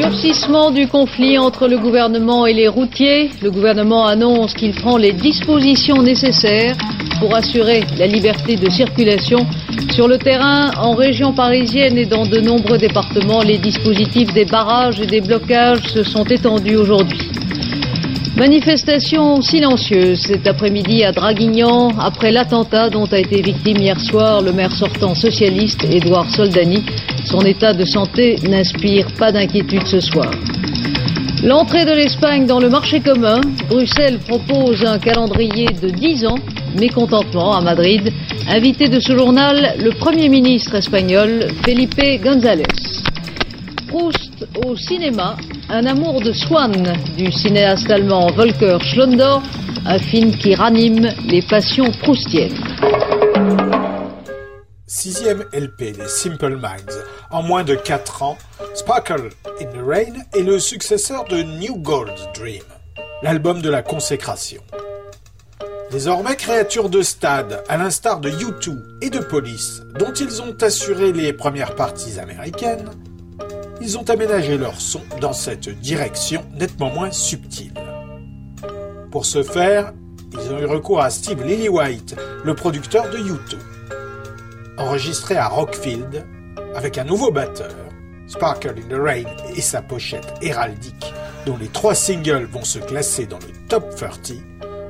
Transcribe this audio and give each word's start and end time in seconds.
Durcissement 0.00 0.70
du 0.70 0.88
conflit 0.88 1.36
entre 1.36 1.68
le 1.68 1.76
gouvernement 1.76 2.46
et 2.46 2.54
les 2.54 2.68
routiers. 2.68 3.28
Le 3.42 3.50
gouvernement 3.50 4.06
annonce 4.06 4.54
qu'il 4.54 4.74
prend 4.74 4.96
les 4.96 5.12
dispositions 5.12 6.02
nécessaires 6.02 6.74
pour 7.18 7.34
assurer 7.34 7.84
la 7.98 8.06
liberté 8.06 8.56
de 8.56 8.70
circulation. 8.70 9.40
Sur 9.92 10.08
le 10.08 10.16
terrain, 10.16 10.70
en 10.78 10.94
région 10.94 11.34
parisienne 11.34 11.98
et 11.98 12.06
dans 12.06 12.24
de 12.24 12.40
nombreux 12.40 12.78
départements, 12.78 13.42
les 13.42 13.58
dispositifs 13.58 14.32
des 14.32 14.46
barrages 14.46 14.98
et 15.02 15.06
des 15.06 15.20
blocages 15.20 15.82
se 15.92 16.02
sont 16.02 16.24
étendus 16.24 16.76
aujourd'hui. 16.76 17.20
Manifestation 18.38 19.42
silencieuse 19.42 20.20
cet 20.20 20.46
après-midi 20.46 21.04
à 21.04 21.12
Draguignan 21.12 21.90
après 22.00 22.32
l'attentat 22.32 22.88
dont 22.88 23.04
a 23.04 23.18
été 23.18 23.42
victime 23.42 23.76
hier 23.76 24.00
soir 24.00 24.40
le 24.40 24.52
maire 24.52 24.72
sortant 24.72 25.14
socialiste 25.14 25.84
Édouard 25.84 26.30
Soldani. 26.30 26.82
Son 27.30 27.42
état 27.42 27.72
de 27.72 27.84
santé 27.84 28.34
n'inspire 28.48 29.06
pas 29.16 29.30
d'inquiétude 29.30 29.86
ce 29.86 30.00
soir. 30.00 30.32
L'entrée 31.44 31.84
de 31.84 31.92
l'Espagne 31.92 32.44
dans 32.44 32.58
le 32.58 32.68
marché 32.68 32.98
commun, 32.98 33.40
Bruxelles 33.68 34.18
propose 34.18 34.84
un 34.84 34.98
calendrier 34.98 35.68
de 35.80 35.90
10 35.90 36.26
ans, 36.26 36.38
mécontentement 36.76 37.54
à 37.54 37.60
Madrid. 37.60 38.12
Invité 38.48 38.88
de 38.88 38.98
ce 38.98 39.16
journal, 39.16 39.76
le 39.80 39.92
Premier 39.92 40.28
ministre 40.28 40.74
espagnol 40.74 41.46
Felipe 41.64 42.02
González. 42.20 42.64
Proust 43.86 44.48
au 44.66 44.74
cinéma, 44.74 45.36
un 45.68 45.86
amour 45.86 46.20
de 46.20 46.32
Swan 46.32 46.82
du 47.16 47.30
cinéaste 47.30 47.88
allemand 47.92 48.26
Volker 48.32 48.78
Schlondorf, 48.80 49.44
un 49.86 49.98
film 50.00 50.32
qui 50.32 50.56
ranime 50.56 51.10
les 51.28 51.42
passions 51.42 51.92
proustiennes. 52.02 52.58
Sixième 54.92 55.44
LP 55.52 55.92
des 55.92 56.08
Simple 56.08 56.56
Minds. 56.56 57.04
En 57.30 57.44
moins 57.44 57.62
de 57.62 57.76
4 57.76 58.24
ans, 58.24 58.36
Sparkle 58.74 59.28
in 59.60 59.66
the 59.66 59.86
Rain 59.86 60.14
est 60.34 60.42
le 60.42 60.58
successeur 60.58 61.22
de 61.26 61.44
New 61.44 61.76
Gold 61.76 62.12
Dream, 62.34 62.64
l'album 63.22 63.62
de 63.62 63.70
la 63.70 63.82
consécration. 63.82 64.60
Désormais 65.92 66.34
créatures 66.34 66.88
de 66.88 67.02
stade, 67.02 67.62
à 67.68 67.76
l'instar 67.76 68.18
de 68.18 68.30
U2 68.30 68.80
et 69.00 69.10
de 69.10 69.20
Police, 69.20 69.80
dont 69.96 70.12
ils 70.12 70.42
ont 70.42 70.56
assuré 70.60 71.12
les 71.12 71.32
premières 71.32 71.76
parties 71.76 72.18
américaines, 72.18 72.90
ils 73.80 73.96
ont 73.96 74.10
aménagé 74.10 74.58
leur 74.58 74.80
son 74.80 75.02
dans 75.20 75.32
cette 75.32 75.68
direction 75.68 76.44
nettement 76.58 76.90
moins 76.90 77.12
subtile. 77.12 77.74
Pour 79.12 79.24
ce 79.24 79.44
faire, 79.44 79.92
ils 80.32 80.52
ont 80.52 80.58
eu 80.58 80.66
recours 80.66 81.00
à 81.00 81.10
Steve 81.10 81.44
Lillywhite, 81.44 82.16
le 82.42 82.56
producteur 82.56 83.08
de 83.08 83.18
U2. 83.18 83.56
Enregistré 84.80 85.36
à 85.36 85.46
Rockfield, 85.46 86.24
avec 86.74 86.96
un 86.96 87.04
nouveau 87.04 87.30
batteur, 87.30 87.74
Sparkle 88.26 88.76
in 88.78 88.88
the 88.88 88.98
Rain 88.98 89.26
et 89.54 89.60
sa 89.60 89.82
pochette 89.82 90.32
héraldique, 90.40 91.12
dont 91.44 91.58
les 91.58 91.68
trois 91.68 91.94
singles 91.94 92.48
vont 92.50 92.64
se 92.64 92.78
classer 92.78 93.26
dans 93.26 93.38
le 93.38 93.52
top 93.68 93.94
30, 93.94 94.32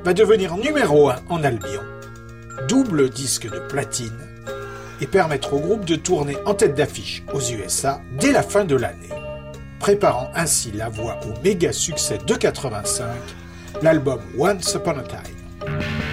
va 0.05 0.13
devenir 0.13 0.55
numéro 0.55 1.09
1 1.09 1.15
en 1.27 1.43
Albion, 1.43 1.81
double 2.69 3.09
disque 3.09 3.51
de 3.51 3.59
platine 3.59 4.17
et 5.01 5.07
permettre 5.07 5.53
au 5.53 5.59
groupe 5.59 5.83
de 5.83 5.95
tourner 5.95 6.37
en 6.45 6.53
tête 6.53 6.75
d'affiche 6.75 7.23
aux 7.33 7.41
USA 7.41 7.99
dès 8.17 8.31
la 8.31 8.43
fin 8.43 8.63
de 8.63 8.75
l'année, 8.75 9.09
préparant 9.79 10.31
ainsi 10.35 10.71
la 10.71 10.87
voie 10.87 11.19
au 11.25 11.43
méga 11.43 11.73
succès 11.73 12.17
de 12.25 12.33
85, 12.33 13.07
l'album 13.81 14.21
Once 14.37 14.73
Upon 14.73 14.99
a 14.99 15.03
Time. 15.03 16.10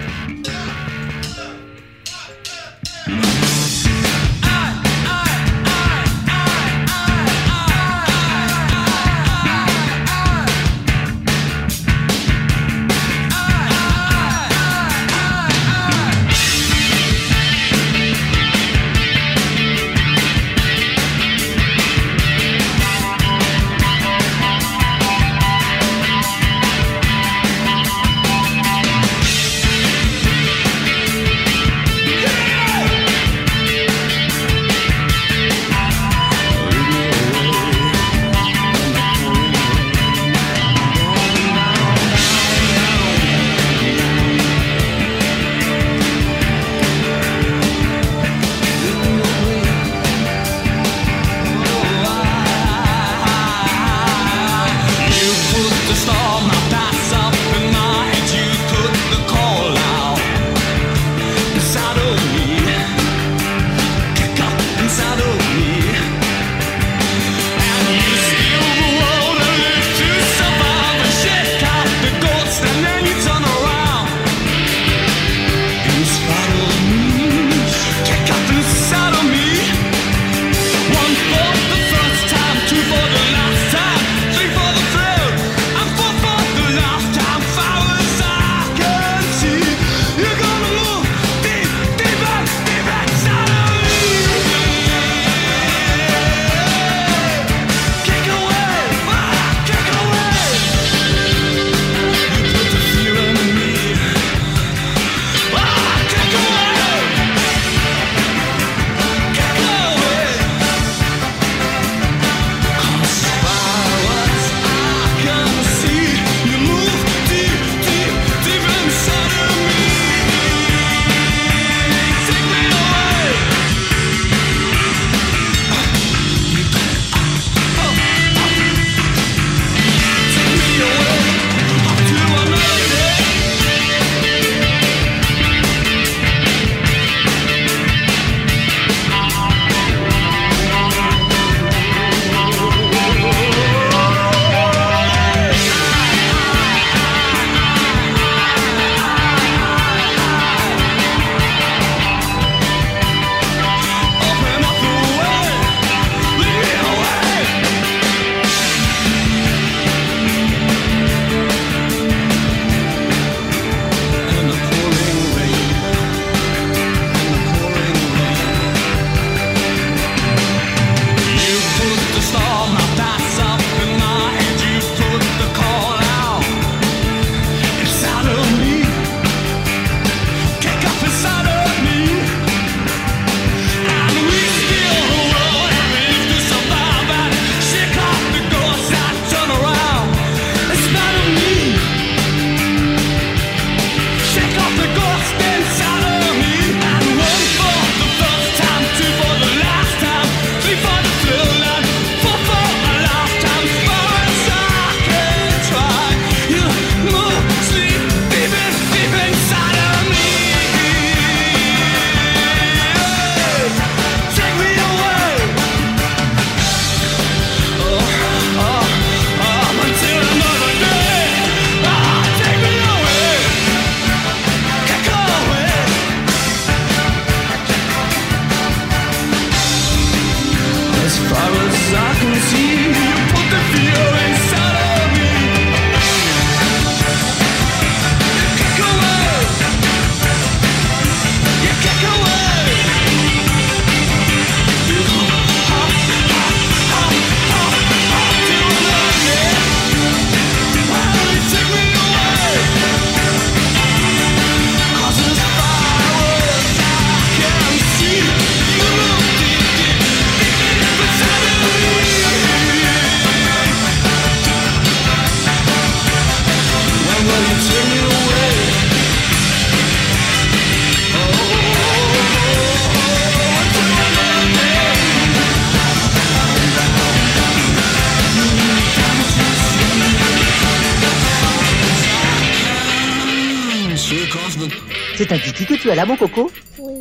C'est 285.19 285.33
un 285.33 285.37
kiki 285.37 285.65
que 285.65 285.73
tu 285.73 285.91
as 285.91 285.95
là, 285.95 286.05
mon 286.05 286.15
coco 286.15 286.49
Oui. 286.79 286.93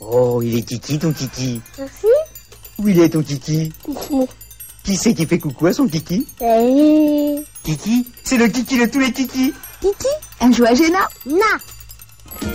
Oh, 0.00 0.42
il 0.42 0.58
est 0.58 0.60
kiki, 0.60 0.98
ton 0.98 1.14
kiki. 1.14 1.62
Merci. 1.78 2.06
Où 2.78 2.88
il 2.88 3.00
est, 3.00 3.08
ton 3.08 3.22
kiki 3.22 3.72
Kiki. 3.86 4.26
Qui 4.84 4.96
c'est 4.96 5.14
qui 5.14 5.24
fait 5.24 5.38
coucou 5.38 5.66
à 5.68 5.72
son 5.72 5.86
kiki. 5.88 6.26
Kiki 7.64 8.06
C'est 8.22 8.36
le 8.36 8.48
kiki 8.48 8.78
de 8.78 8.84
tous 8.84 8.98
les 8.98 9.12
kikis. 9.12 9.54
Kiki 9.80 10.06
Elle 10.42 10.52
joue 10.54 10.66
à 10.66 10.74
Géna 10.74 11.08
Na. 11.24 12.50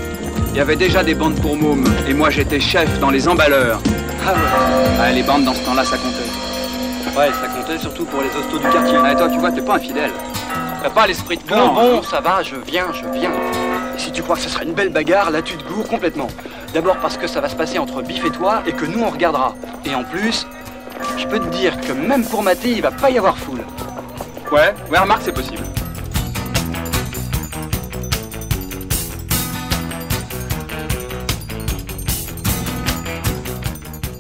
Il 0.52 0.58
y 0.58 0.60
avait 0.60 0.76
déjà 0.76 1.04
des 1.04 1.16
bandes 1.16 1.42
pour 1.42 1.56
mômes, 1.58 1.92
et 2.08 2.14
moi 2.14 2.30
j'étais 2.30 2.60
chef 2.60 3.00
dans 3.00 3.10
les 3.10 3.28
emballeurs. 3.28 3.82
Ah 4.28 4.34
ouais 4.34 4.40
Ah, 5.00 5.12
les 5.12 5.24
bandes 5.24 5.44
dans 5.44 5.56
ce 5.56 5.62
temps-là, 5.66 5.84
ça 5.86 5.98
comptait. 5.98 7.18
Ouais, 7.20 7.32
ça 7.32 7.48
comptait 7.48 7.80
surtout 7.80 8.06
pour 8.06 8.22
les 8.22 8.28
hostos 8.30 8.62
du 8.62 8.70
quartier. 8.70 8.98
Ah, 9.04 9.12
et 9.12 9.16
toi, 9.16 9.28
tu 9.28 9.40
vois, 9.40 9.52
t'es 9.52 9.62
pas 9.62 9.78
infidèle. 9.78 10.12
T'as 10.84 10.90
pas 10.92 11.08
l'esprit 11.08 11.38
de 11.38 11.42
Bon, 11.42 11.48
clan. 11.48 11.74
bon, 11.74 11.98
hein. 11.98 12.02
ça 12.08 12.22
va, 12.22 12.44
je 12.44 12.58
viens, 12.58 12.86
je 12.94 13.08
viens. 13.20 13.32
Si 14.02 14.12
tu 14.12 14.24
crois 14.24 14.36
que 14.36 14.42
ce 14.42 14.50
sera 14.50 14.64
une 14.64 14.74
belle 14.74 14.90
bagarre, 14.90 15.30
là 15.30 15.44
tu 15.44 15.56
te 15.56 15.64
gourres 15.72 15.88
complètement. 15.88 16.28
D'abord 16.74 16.98
parce 16.98 17.18
que 17.18 17.28
ça 17.28 17.40
va 17.40 17.50
se 17.50 17.56
passer 17.56 17.78
entre 17.78 18.02
Biff 18.02 18.26
et 18.26 18.32
toi 18.32 18.64
et 18.66 18.72
que 18.72 18.84
nous 18.84 19.00
on 19.04 19.12
regardera. 19.12 19.54
Et 19.86 19.94
en 19.94 20.04
plus, 20.04 20.48
je 21.20 21.28
peux 21.28 21.40
te 21.40 21.48
dire 21.50 21.80
que 21.82 21.94
même 21.94 22.26
pour 22.26 22.42
mater, 22.42 22.72
il 22.72 22.82
va 22.82 22.90
pas 22.90 23.12
y 23.12 23.20
avoir 23.20 23.38
foule. 23.38 23.62
Ouais, 24.52 24.74
ouais, 24.90 24.98
remarque, 24.98 25.22
c'est 25.24 25.32
possible. 25.32 25.64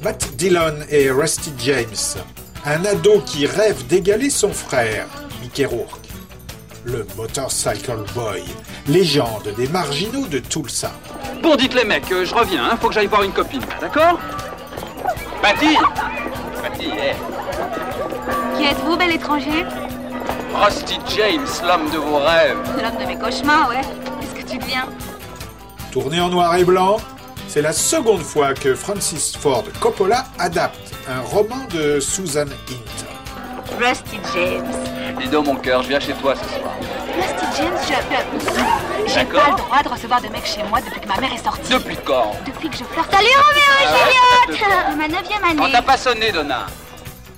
Matt 0.04 0.36
Dillon 0.36 0.75
et 0.92 1.10
Rusty 1.10 1.54
James, 1.57 2.22
un 2.66 2.86
ado 2.86 3.19
qui 3.25 3.48
rêve 3.48 3.88
d'égaler 3.88 4.30
son 4.30 4.54
frère, 4.54 5.07
Mickey 5.42 5.66
Rourke. 5.66 5.98
Le 6.84 7.06
Motorcycle 7.16 8.04
Boy, 8.16 8.44
légende 8.88 9.54
des 9.57 9.68
marginaux 9.68 10.28
de 10.28 10.39
Tulsa. 10.39 10.92
Bon, 11.42 11.56
dites 11.56 11.74
les 11.74 11.83
mecs, 11.86 12.12
euh, 12.12 12.25
je 12.25 12.33
reviens, 12.33 12.63
hein, 12.66 12.78
faut 12.80 12.88
que 12.88 12.94
j'aille 12.94 13.07
voir 13.07 13.24
une 13.24 13.31
copine, 13.31 13.62
d'accord 13.80 14.19
Patty 15.42 15.75
Patty, 16.62 16.89
eh. 16.92 18.57
Qui 18.57 18.66
êtes-vous, 18.68 18.95
bel 18.98 19.12
étranger 19.12 19.66
Rusty 20.54 21.00
James, 21.16 21.48
l'homme 21.66 21.89
de 21.89 21.98
vos 21.98 22.18
rêves. 22.18 22.57
L'homme 22.81 23.01
de 23.01 23.06
mes 23.06 23.18
cauchemars, 23.18 23.69
ouais. 23.69 23.81
Qu'est-ce 24.19 24.44
que 24.44 24.51
tu 24.51 24.57
deviens 24.57 24.86
Tourné 25.92 26.19
en 26.19 26.30
noir 26.30 26.56
et 26.57 26.63
blanc, 26.63 26.98
c'est 27.48 27.62
la 27.62 27.74
seconde 27.74 28.22
fois 28.22 28.54
que 28.54 28.75
Francis 28.75 29.36
Ford 29.36 29.63
Coppola 29.80 30.25
adapte 30.39 30.94
un 31.10 31.22
roman 31.22 31.66
de 31.74 32.00
Susan 32.00 32.45
Hint. 32.45 33.77
Rusty 33.80 34.19
James. 34.34 34.66
Dis 35.19 35.27
donc, 35.27 35.48
mon 35.48 35.56
cœur, 35.56 35.84
je 35.84 35.89
viens 35.89 36.00
chez 36.00 36.13
toi 36.13 36.36
ce 36.36 36.60
soir. 36.60 36.72
James, 37.58 37.78
je... 37.88 39.13
J'ai 39.13 39.25
pas 39.25 39.50
le 39.50 39.58
droit 39.58 39.84
de 39.84 39.90
recevoir 39.90 40.22
de 40.22 40.28
mecs 40.30 40.46
chez 40.46 40.63
moi 40.63 40.80
depuis 40.81 41.01
que 41.01 41.08
ma 41.08 41.18
mère 41.18 41.34
est 41.34 41.44
sortie. 41.44 41.74
Depuis 41.74 41.98
quand 42.06 42.32
Depuis 42.46 42.70
que 42.70 42.77
je 42.77 42.84
flirte. 42.86 43.12
Salut 43.12 43.27
Roméo 43.27 43.74
et 43.82 44.53
Juliette 44.53 44.98
Ma 44.98 45.08
neuvième 45.08 45.41
On 45.60 45.63
année. 45.63 45.72
t'a 45.74 45.82
pas 45.82 45.98
sonné, 45.98 46.32
Donna 46.32 46.65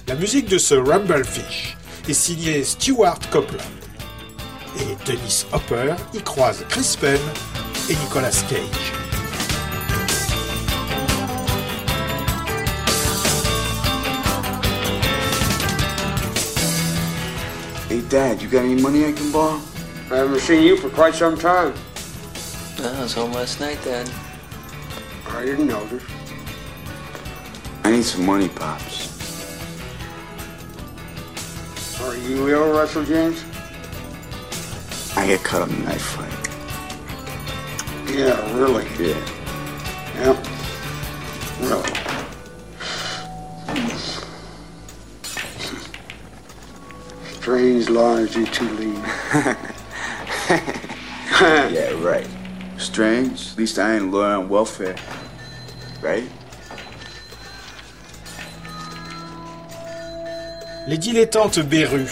La 0.08 0.16
musique 0.16 0.48
de 0.48 0.58
ce 0.58 0.76
Rumblefish 0.76 1.78
est 2.08 2.14
signée 2.14 2.64
Stewart 2.64 3.18
Copeland. 3.32 3.58
Et 4.80 4.96
Dennis 5.06 5.46
Hopper 5.54 5.94
y 6.14 6.22
croise 6.22 6.64
Chris 6.70 6.98
Penn 7.00 7.20
et 7.90 7.96
Nicolas 7.96 8.30
Cage. 8.50 8.93
Dad, 18.14 18.44
you 18.44 18.48
got 18.48 18.64
any 18.64 18.80
money 18.80 19.08
I 19.08 19.12
can 19.12 19.32
borrow? 19.32 19.60
I 20.12 20.18
haven't 20.18 20.40
seen 20.42 20.62
you 20.62 20.78
for 20.78 20.88
quite 20.88 21.16
some 21.16 21.36
time. 21.36 21.74
I 22.78 23.02
was 23.02 23.16
home 23.16 23.32
last 23.32 23.60
night, 23.60 23.84
Dad. 23.84 24.08
I 25.30 25.44
didn't 25.44 25.66
notice. 25.66 26.04
I 27.84 27.90
need 27.90 28.04
some 28.04 28.24
money, 28.24 28.50
Pops. 28.50 29.10
Are 32.02 32.16
you 32.16 32.50
ill, 32.50 32.74
Russell 32.74 33.04
James? 33.04 33.44
I 35.18 35.26
get 35.26 35.44
cut 35.44 35.64
on 35.64 35.70
the 35.70 35.78
knife 35.78 36.00
fight. 36.00 36.30
Yeah, 38.16 38.56
really. 38.56 38.86
Yeah. 39.00 39.18
Yep. 40.20 40.38
Really. 41.62 42.03
Strange 47.44 47.90
lives 47.90 48.36
you 48.38 48.46
two 48.46 48.70
lead. 48.78 48.96
yeah, 51.74 51.92
right. 52.00 52.26
Strange? 52.78 53.52
At 53.52 53.58
least 53.58 53.78
I 53.78 53.96
ain't 53.98 54.12
low 54.12 54.24
on 54.24 54.48
welfare. 54.48 54.96
Right? 56.02 56.24
Les 60.88 60.98
dilettantes 60.98 61.60
Berru, 61.60 62.08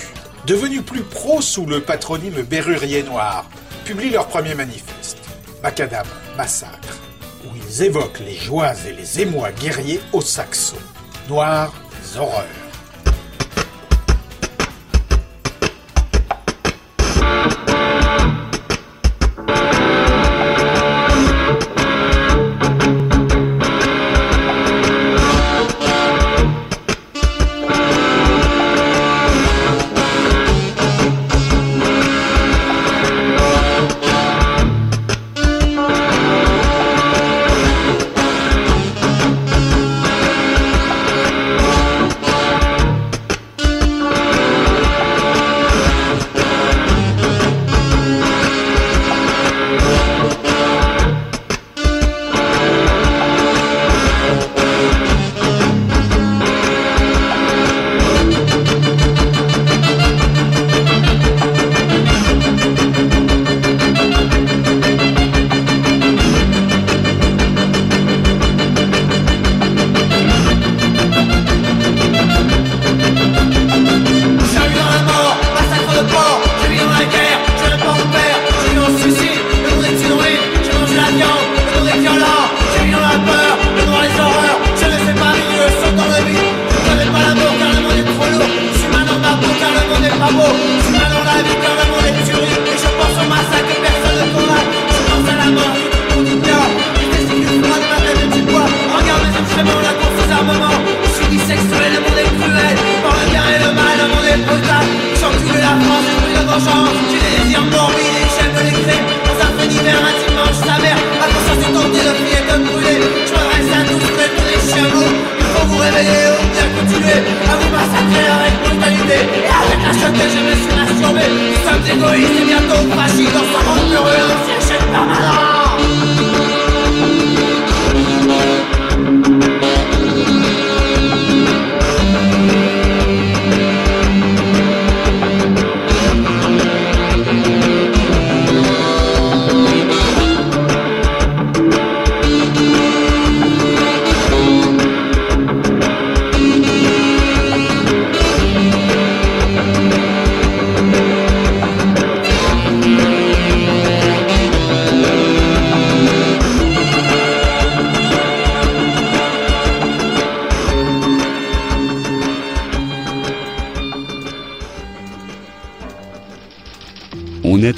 devenus 0.48 0.82
plus 0.82 1.04
pros 1.04 1.40
sous 1.40 1.66
le 1.66 1.80
patronyme 1.80 2.42
Berrurier 2.42 3.04
Noir, 3.04 3.50
publient 3.86 4.10
leur 4.10 4.28
premier 4.28 4.54
manifeste, 4.54 5.18
Macadam 5.64 6.06
Massacre, 6.36 7.00
où 7.46 7.56
ils 7.56 7.84
évoquent 7.84 8.20
les 8.20 8.36
joies 8.36 8.74
et 8.86 8.92
les 8.92 9.22
émois 9.22 9.54
guerriers 9.54 10.02
aux 10.12 10.20
Saxons. 10.20 10.76
Noirs 11.30 11.74
horreurs. 12.18 12.61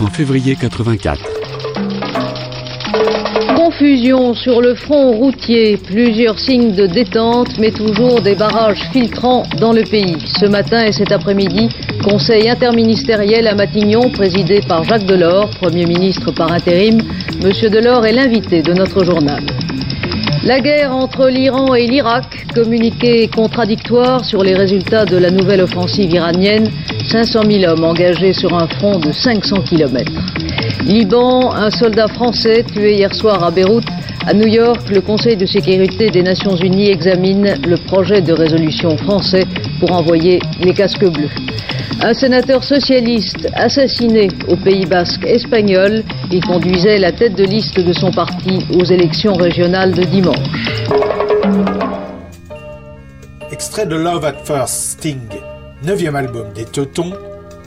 En 0.01 0.07
février 0.07 0.55
84. 0.55 1.19
Confusion 3.55 4.33
sur 4.33 4.61
le 4.61 4.75
front 4.75 5.11
routier, 5.11 5.77
plusieurs 5.77 6.39
signes 6.39 6.73
de 6.73 6.87
détente, 6.87 7.59
mais 7.59 7.71
toujours 7.71 8.21
des 8.21 8.33
barrages 8.33 8.81
filtrants 8.91 9.43
dans 9.59 9.71
le 9.71 9.83
pays. 9.83 10.17
Ce 10.39 10.45
matin 10.45 10.83
et 10.85 10.91
cet 10.91 11.11
après-midi, 11.11 11.69
conseil 12.03 12.49
interministériel 12.49 13.47
à 13.47 13.55
Matignon, 13.55 14.09
présidé 14.09 14.61
par 14.67 14.83
Jacques 14.83 15.05
Delors, 15.05 15.49
Premier 15.61 15.85
ministre 15.85 16.31
par 16.31 16.51
intérim. 16.51 17.01
Monsieur 17.43 17.69
Delors 17.69 18.05
est 18.05 18.13
l'invité 18.13 18.61
de 18.61 18.73
notre 18.73 19.03
journal. 19.03 19.43
La 20.45 20.59
guerre 20.59 20.93
entre 20.93 21.29
l'Iran 21.29 21.73
et 21.73 21.87
l'Irak, 21.87 22.47
communiqué 22.53 23.29
contradictoire 23.29 24.25
sur 24.25 24.43
les 24.43 24.53
résultats 24.53 25.05
de 25.05 25.15
la 25.15 25.31
nouvelle 25.31 25.61
offensive 25.61 26.11
iranienne, 26.11 26.69
500 27.09 27.41
000 27.49 27.71
hommes 27.71 27.83
engagés 27.83 28.33
sur 28.33 28.53
un 28.53 28.67
front 28.67 28.97
de 28.99 29.11
500 29.11 29.61
km. 29.63 30.11
Liban, 30.85 31.53
un 31.53 31.69
soldat 31.69 32.07
français 32.07 32.63
tué 32.63 32.95
hier 32.95 33.13
soir 33.13 33.43
à 33.43 33.51
Beyrouth. 33.51 33.85
À 34.25 34.33
New 34.33 34.47
York, 34.47 34.89
le 34.89 35.01
Conseil 35.01 35.35
de 35.35 35.45
sécurité 35.45 36.09
des 36.09 36.23
Nations 36.23 36.55
Unies 36.55 36.89
examine 36.89 37.55
le 37.67 37.75
projet 37.77 38.21
de 38.21 38.31
résolution 38.33 38.97
français 38.97 39.45
pour 39.79 39.91
envoyer 39.91 40.39
les 40.61 40.73
casques 40.73 41.05
bleus. 41.05 41.29
Un 42.01 42.13
sénateur 42.13 42.63
socialiste 42.63 43.47
assassiné 43.53 44.29
au 44.47 44.55
Pays 44.55 44.85
basque 44.85 45.25
espagnol, 45.25 46.03
il 46.31 46.43
conduisait 46.43 46.99
la 46.99 47.11
tête 47.11 47.35
de 47.35 47.43
liste 47.43 47.79
de 47.79 47.93
son 47.93 48.11
parti 48.11 48.59
aux 48.73 48.83
élections 48.83 49.33
régionales 49.33 49.91
de 49.91 50.03
dimanche. 50.03 50.37
Extrait 53.51 53.85
de 53.85 53.95
Love 53.95 54.25
at 54.25 54.43
First 54.43 54.97
Sting, 54.97 55.19
neuvième 55.83 56.15
album 56.15 56.53
des 56.53 56.63
Teutons, 56.63 57.13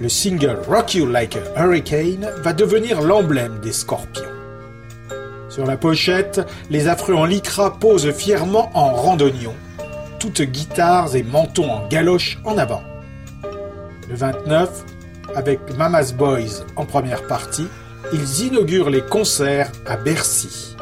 le 0.01 0.09
single 0.09 0.59
Rock 0.67 0.95
You 0.95 1.07
Like 1.07 1.37
a 1.37 1.63
Hurricane 1.63 2.31
va 2.39 2.55
devenir 2.55 3.03
l'emblème 3.03 3.61
des 3.61 3.73
Scorpions. 3.73 4.25
Sur 5.51 5.67
la 5.67 5.77
pochette, 5.77 6.41
les 6.71 6.89
affreux 6.89 7.15
en 7.15 7.27
lycra 7.27 7.79
posent 7.79 8.11
fièrement 8.13 8.71
en 8.75 8.95
randonnion, 8.95 9.55
toutes 10.19 10.43
guitares 10.43 11.15
et 11.15 11.23
mentons 11.23 11.71
en 11.71 11.89
galoche 11.89 12.39
en 12.45 12.57
avant. 12.57 12.83
Le 14.09 14.15
29, 14.15 14.85
avec 15.35 15.61
Mama's 15.77 16.15
Boys 16.15 16.65
en 16.77 16.87
première 16.87 17.27
partie, 17.27 17.69
ils 18.13 18.47
inaugurent 18.47 18.91
les 18.91 19.03
concerts 19.03 19.71
à 19.85 19.97
Bercy. 19.97 20.76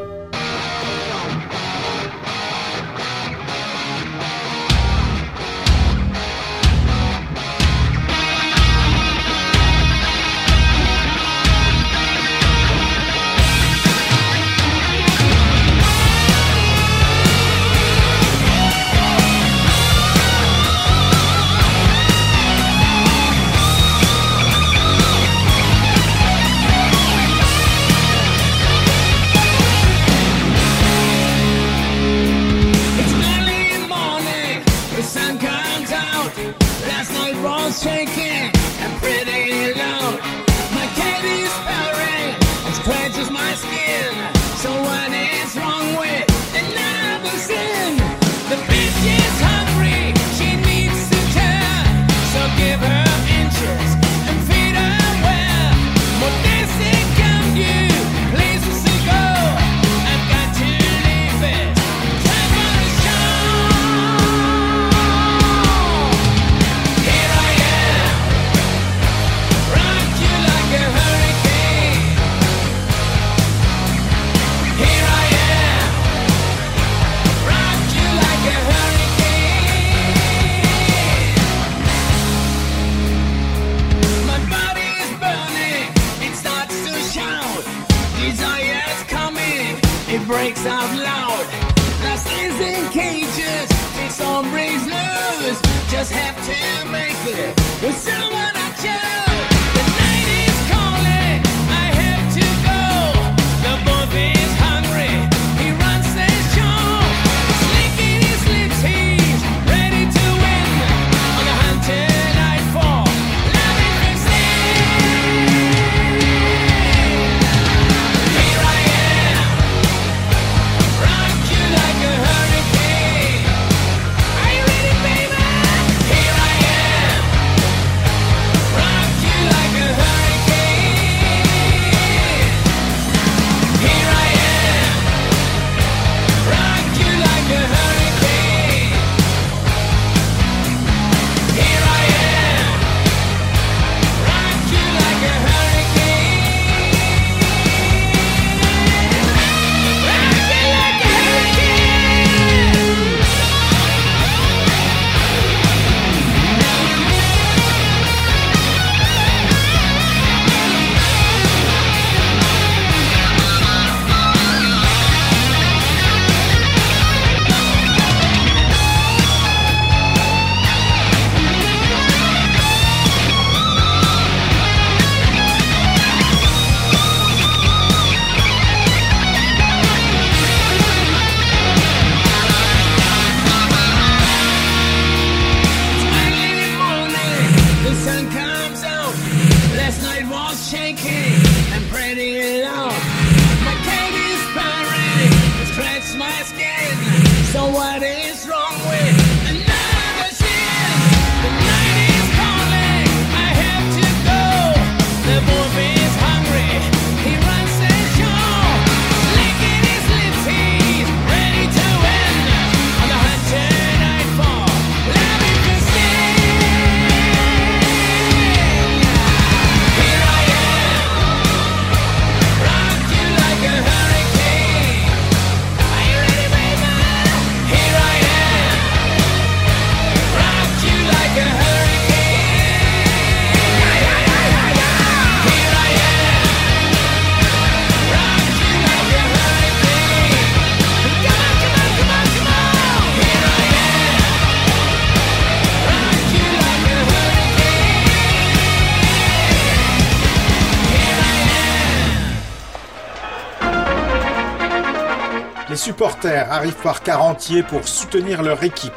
Supporters 256.24 256.52
arrivent 256.52 256.82
par 256.82 257.02
quart 257.02 257.22
entier 257.22 257.62
pour 257.62 257.86
soutenir 257.86 258.42
leur 258.42 258.62
équipe. 258.62 258.92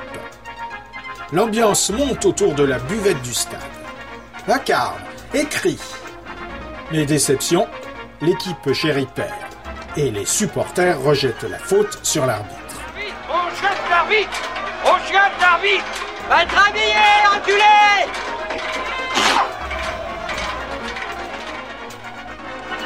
L'ambiance 1.34 1.90
monte 1.90 2.26
autour 2.26 2.54
de 2.54 2.63
la 2.63 2.80
buvette 2.80 3.22
du 3.22 3.34
stade. 3.34 3.60
Vacarme, 4.48 5.02
écrit. 5.34 5.80
Les 6.92 7.06
déceptions, 7.06 7.68
l'équipe 8.22 8.72
chérie 8.72 9.10
perd. 9.13 9.34
Et 9.98 10.10
les 10.10 10.26
supporters 10.26 11.02
rejettent 11.02 11.44
la 11.44 11.60
faute 11.60 12.00
sur 12.02 12.26
l'arbitre. 12.26 12.56
On 13.30 13.50
jette 13.62 13.90
l'arbitre 13.90 14.42
On 14.86 14.98
jette 15.12 15.42
l'arbitre 15.42 15.86
Va 16.30 16.46
te 16.46 16.56
enculé 17.36 18.08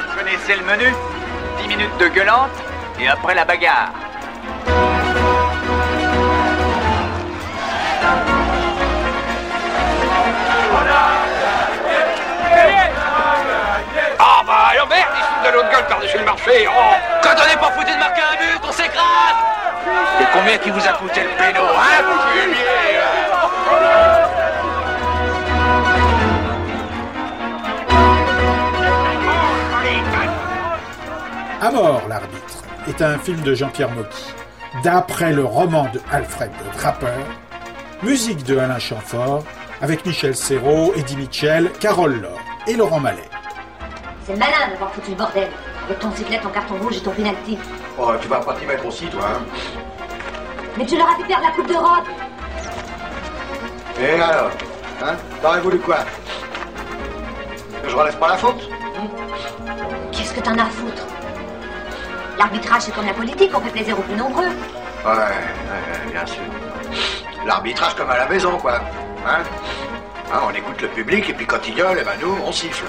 Vous 0.08 0.18
connaissez 0.18 0.56
le 0.56 0.66
menu? 0.66 0.94
10 1.62 1.68
minutes 1.68 1.98
de 2.00 2.08
gueulante 2.08 2.52
et 3.00 3.08
après 3.08 3.36
la 3.36 3.46
bagarre. 3.46 4.01
L'autre 15.52 15.70
gueule 15.72 15.88
par-dessus 15.88 16.18
le 16.18 16.26
marché 16.26 16.68
oh. 16.68 16.96
Quand 17.22 17.36
on 17.38 17.48
n'est 17.48 17.60
pas 17.60 17.72
foutu 17.72 17.94
de 17.94 18.00
marquer 18.00 18.22
un 18.22 18.36
but, 18.36 18.60
on 18.64 18.72
s'écrase 18.72 19.36
Et 20.22 20.26
combien 20.34 20.58
qui 20.58 20.70
vous 20.70 20.88
a 20.88 20.94
coûté 20.94 21.22
le 21.24 21.30
péno, 21.38 21.62
hein, 21.64 22.22
À 31.64 31.70
mort, 31.70 32.02
l'arbitre 32.10 32.64
est 32.88 33.04
un 33.04 33.20
film 33.20 33.40
de 33.42 33.54
Jean-Pierre 33.54 33.92
Mocky, 33.92 34.34
d'après 34.84 35.32
le 35.32 35.46
roman 35.46 35.88
de 35.94 36.02
Alfred 36.12 36.50
Draper, 36.76 37.20
musique 38.02 38.44
de 38.46 38.58
Alain 38.58 38.80
Chamfort, 38.80 39.44
avec 39.80 40.04
Michel 40.06 40.36
Serrault, 40.36 40.92
Eddie 40.96 41.18
Mitchell, 41.18 41.72
Carole 41.80 42.20
Laure 42.20 42.40
et 42.66 42.74
Laurent 42.74 43.00
Mallet. 43.00 43.31
C'est 44.26 44.36
malin 44.36 44.70
d'avoir 44.70 44.92
foutu 44.94 45.12
le 45.12 45.18
bordel. 45.18 45.50
Avec 45.86 46.00
ton 46.00 46.12
cyclette, 46.12 46.42
ton 46.42 46.50
carton 46.50 46.76
rouge 46.76 46.98
et 46.98 47.02
ton 47.02 47.12
penalty. 47.12 47.58
Oh, 47.98 48.12
tu 48.22 48.28
vas 48.28 48.40
pas 48.40 48.54
t'y 48.54 48.66
mettre 48.66 48.86
aussi, 48.86 49.08
toi, 49.08 49.24
hein 49.26 49.42
Mais 50.78 50.86
tu 50.86 50.98
leur 50.98 51.10
as 51.10 51.16
fait 51.16 51.24
perdre 51.24 51.44
la 51.46 51.52
Coupe 51.52 51.68
d'Europe. 51.68 52.06
Et 54.00 54.14
alors 54.22 54.52
Hein 55.04 55.16
T'aurais 55.42 55.60
voulu 55.62 55.80
quoi? 55.80 55.98
Que 57.84 57.90
je 57.90 57.96
relève 57.96 58.18
pas 58.18 58.28
la 58.30 58.38
faute? 58.38 58.70
Qu'est-ce 60.12 60.34
que 60.34 60.40
t'en 60.40 60.58
as 60.58 60.64
à 60.64 60.70
foutre? 60.70 61.04
L'arbitrage, 62.38 62.84
c'est 62.84 62.92
comme 62.94 63.06
la 63.08 63.14
politique, 63.14 63.52
on 63.56 63.62
fait 63.62 63.72
plaisir 63.72 63.98
aux 63.98 64.04
plus 64.04 64.16
nombreux. 64.16 64.46
Ouais, 64.46 65.12
ouais, 65.12 65.18
ouais, 65.18 66.12
bien 66.12 66.26
sûr. 66.26 66.42
L'arbitrage 67.46 67.96
comme 67.96 68.10
à 68.12 68.18
la 68.18 68.28
maison, 68.28 68.58
quoi. 68.58 68.76
Hein? 69.28 69.42
Hein, 70.32 70.40
On 70.48 70.52
écoute 70.54 70.82
le 70.82 70.88
public 70.90 71.28
et 71.30 71.34
puis 71.34 71.46
quand 71.46 71.68
il 71.68 71.74
gueule, 71.76 71.98
eh 72.00 72.04
ben 72.04 72.14
nous, 72.22 72.38
on 72.46 72.52
siffle. 72.52 72.86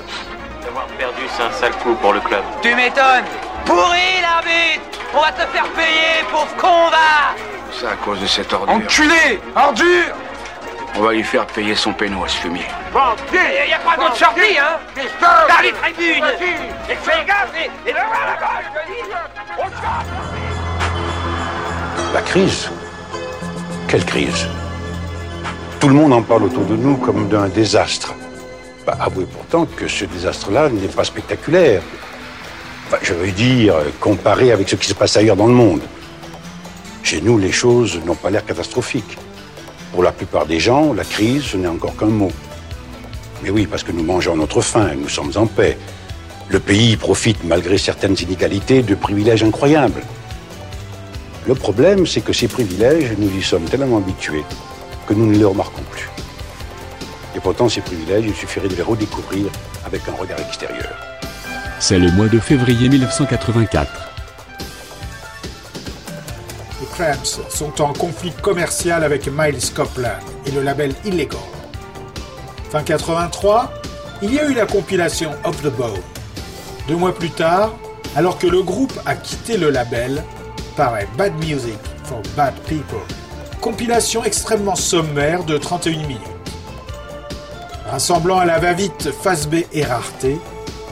D'avoir 0.64 0.86
perdu, 0.98 1.22
c'est 1.36 1.42
un 1.42 1.52
sale 1.52 1.72
coup 1.82 1.94
pour 1.94 2.12
le 2.12 2.20
club. 2.20 2.42
Tu 2.62 2.74
m'étonnes. 2.74 3.24
Pourri, 3.64 4.20
l'arbitre. 4.22 4.98
On 5.14 5.20
va 5.20 5.32
te 5.32 5.46
faire 5.52 5.68
payer, 5.70 6.24
pauvre 6.30 6.54
con, 6.56 6.88
va 6.90 7.34
C'est 7.72 7.86
à 7.86 7.96
cause 7.96 8.20
de 8.20 8.26
cette 8.26 8.52
ordure. 8.52 8.74
Enculé 8.74 9.40
Ordure. 9.54 10.14
On 10.94 11.00
va 11.02 11.12
lui 11.12 11.22
faire 11.24 11.46
payer 11.46 11.74
son 11.74 11.92
péno 11.92 12.24
à 12.24 12.28
ce 12.28 12.36
fumier. 12.36 12.66
Bon, 12.92 13.00
il 13.32 13.66
n'y 13.66 13.72
a 13.74 13.78
pas 13.78 13.96
d'autre 13.96 14.16
sortie, 14.16 14.58
hein. 14.58 14.78
Dans 15.20 15.62
les 15.62 15.72
tribunes. 15.72 16.24
Et 16.90 16.94
fais 16.96 17.24
gaffe, 17.26 17.52
et, 17.56 17.70
et 17.88 17.92
le 17.92 17.98
voilà 18.06 18.26
là-bas, 18.34 18.60
je 18.62 18.68
te 18.78 18.86
dis 18.86 19.02
On 19.58 19.64
chope 19.64 20.10
La 22.14 22.20
crise. 22.22 22.70
Quelle 23.88 24.04
crise? 24.04 24.46
Tout 25.80 25.88
le 25.88 25.94
monde 25.94 26.12
en 26.12 26.22
parle 26.22 26.44
autour 26.44 26.64
de 26.64 26.76
nous 26.76 26.96
comme 26.98 27.28
d'un 27.28 27.48
désastre. 27.48 28.14
Bah, 28.86 28.96
avouez 28.98 29.26
pourtant 29.26 29.64
que 29.64 29.86
ce 29.86 30.04
désastre-là 30.04 30.68
n'est 30.68 30.88
pas 30.88 31.04
spectaculaire. 31.04 31.82
Je 33.00 33.14
veux 33.14 33.30
dire, 33.30 33.74
comparé 34.00 34.50
avec 34.50 34.68
ce 34.68 34.76
qui 34.76 34.88
se 34.88 34.94
passe 34.94 35.16
ailleurs 35.16 35.36
dans 35.36 35.46
le 35.46 35.54
monde. 35.54 35.82
Chez 37.04 37.20
nous, 37.20 37.38
les 37.38 37.52
choses 37.52 38.00
n'ont 38.04 38.16
pas 38.16 38.30
l'air 38.30 38.44
catastrophiques. 38.44 39.16
Pour 39.92 40.02
la 40.02 40.10
plupart 40.10 40.46
des 40.46 40.58
gens, 40.58 40.92
la 40.92 41.04
crise, 41.04 41.44
ce 41.44 41.56
n'est 41.56 41.68
encore 41.68 41.96
qu'un 41.96 42.06
mot. 42.06 42.32
Mais 43.42 43.50
oui, 43.50 43.66
parce 43.66 43.82
que 43.84 43.92
nous 43.92 44.02
mangeons 44.02 44.36
notre 44.36 44.60
faim, 44.60 44.90
nous 44.96 45.08
sommes 45.08 45.32
en 45.36 45.46
paix. 45.46 45.78
Le 46.48 46.58
pays 46.58 46.96
profite, 46.96 47.44
malgré 47.44 47.78
certaines 47.78 48.16
inégalités, 48.20 48.82
de 48.82 48.94
privilèges 48.94 49.42
incroyables. 49.44 50.02
Le 51.46 51.54
problème, 51.54 52.06
c'est 52.06 52.20
que 52.20 52.32
ces 52.32 52.48
privilèges, 52.48 53.12
nous 53.18 53.30
y 53.36 53.42
sommes 53.42 53.64
tellement 53.64 53.98
habitués 53.98 54.44
que 55.06 55.14
nous 55.14 55.26
ne 55.26 55.36
les 55.36 55.44
remarquons 55.44 55.82
plus. 55.90 56.11
Et 57.34 57.40
pourtant, 57.40 57.68
ces 57.68 57.80
privilèges, 57.80 58.24
il 58.26 58.34
suffirait 58.34 58.68
de 58.68 58.74
les 58.74 58.82
redécouvrir 58.82 59.46
avec 59.86 60.02
un 60.08 60.12
regard 60.12 60.40
extérieur. 60.40 60.92
C'est 61.80 61.98
le 61.98 62.10
mois 62.12 62.28
de 62.28 62.38
février 62.38 62.88
1984. 62.88 63.90
Les 66.80 66.86
Cramps 66.86 67.40
sont 67.48 67.80
en 67.80 67.92
conflit 67.92 68.32
commercial 68.42 69.02
avec 69.02 69.26
Miles 69.26 69.72
Copeland 69.74 70.18
et 70.46 70.50
le 70.50 70.62
label 70.62 70.94
Illegal. 71.04 71.40
Fin 72.70 72.82
83, 72.82 73.72
il 74.22 74.34
y 74.34 74.38
a 74.38 74.48
eu 74.48 74.54
la 74.54 74.66
compilation 74.66 75.30
Of 75.44 75.62
the 75.62 75.74
Bone. 75.74 76.00
Deux 76.88 76.96
mois 76.96 77.14
plus 77.14 77.30
tard, 77.30 77.74
alors 78.14 78.38
que 78.38 78.46
le 78.46 78.62
groupe 78.62 78.92
a 79.06 79.14
quitté 79.14 79.56
le 79.56 79.70
label, 79.70 80.22
paraît 80.76 81.08
Bad 81.16 81.34
Music 81.38 81.78
for 82.04 82.22
Bad 82.36 82.54
People. 82.66 83.00
Compilation 83.60 84.24
extrêmement 84.24 84.76
sommaire 84.76 85.44
de 85.44 85.56
31 85.58 86.06
minutes. 86.06 86.41
Rassemblant 87.92 88.38
à 88.38 88.46
la 88.46 88.58
va-vite 88.58 89.10
face 89.10 89.46
B 89.46 89.56
et 89.70 89.84
rareté, 89.84 90.38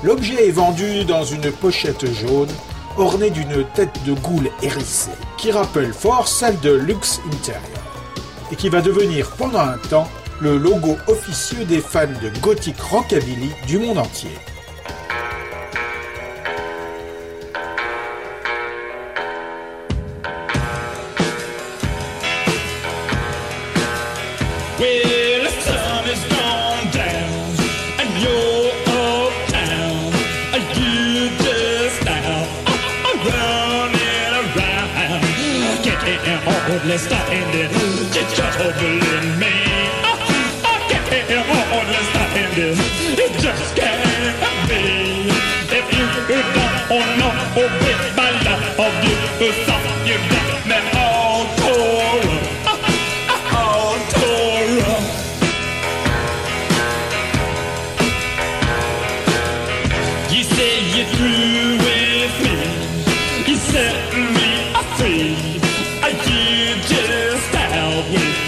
l'objet 0.03 0.49
est 0.49 0.51
vendu 0.51 1.07
dans 1.07 1.25
une 1.25 1.51
pochette 1.51 2.05
jaune 2.05 2.51
ornée 2.99 3.31
d'une 3.31 3.65
tête 3.75 4.05
de 4.05 4.13
goule 4.13 4.51
hérissée 4.61 5.09
qui 5.39 5.51
rappelle 5.51 5.95
fort 5.95 6.29
celle 6.29 6.61
de 6.61 6.73
Lux 6.73 7.19
Interior 7.27 7.63
et 8.53 8.57
qui 8.57 8.69
va 8.69 8.83
devenir 8.83 9.31
pendant 9.39 9.61
un 9.61 9.79
temps 9.79 10.11
le 10.43 10.59
logo 10.59 10.99
officieux 11.07 11.65
des 11.65 11.81
fans 11.81 12.07
de 12.07 12.39
gothic 12.41 12.79
rockabilly 12.79 13.51
du 13.67 13.79
monde 13.79 13.97
entier. 13.97 14.37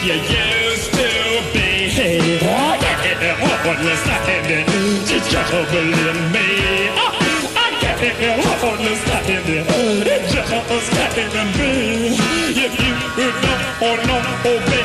You 0.05 0.15
used 0.15 0.91
to 0.93 1.09
be. 1.55 1.87
Yeah, 1.95 3.39
understanding. 3.71 4.67
She's 5.07 5.29
troubling 5.31 5.95
me? 6.35 6.49
I 6.91 8.03
can't 8.03 8.67
understand 8.67 9.47
it. 9.49 9.67
It's 10.07 10.35
just 10.35 10.51
can't 10.51 11.53
be. 11.55 12.19
If 12.51 12.73
you 12.83 12.93
don't 13.79 14.03
know, 14.07 14.21
oh, 14.45 14.59
baby, 14.67 14.73
my 14.73 14.82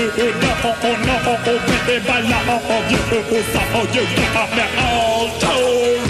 If 0.00 0.16
you 0.16 0.30
don't 0.30 1.02
know, 1.06 1.36
baby, 1.44 2.06
by 2.06 2.20
love, 2.20 2.46
you 2.88 2.98
so 3.42 3.60
you 3.92 4.06
got 4.32 4.48
me 4.54 4.62
all 4.78 5.26
tore 5.40 6.07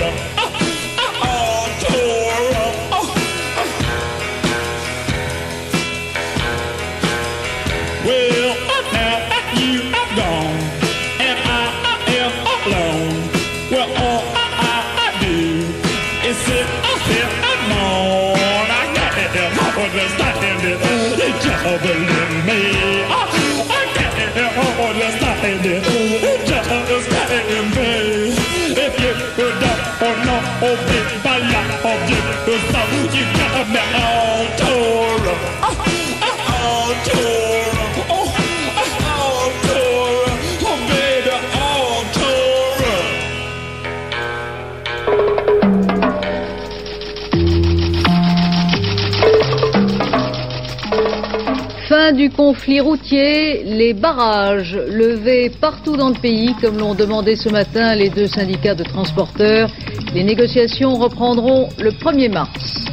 Fin 52.09 52.14
du 52.14 52.31
conflit 52.31 52.81
routier, 52.81 53.64
les 53.64 53.92
barrages 53.92 54.79
levés 54.88 55.51
partout 55.51 55.94
dans 55.94 56.09
le 56.09 56.14
pays, 56.14 56.55
comme 56.59 56.79
l'ont 56.79 56.94
demandé 56.94 57.37
ce 57.37 57.51
matin 57.51 57.94
les 57.94 58.09
deux 58.09 58.27
syndicats 58.29 58.75
de 58.75 58.83
transporteurs. 58.83 59.68
Les 60.14 60.25
négociations 60.25 60.94
reprendront 60.94 61.68
le 61.79 61.90
1er 61.90 62.33
mars. 62.33 62.87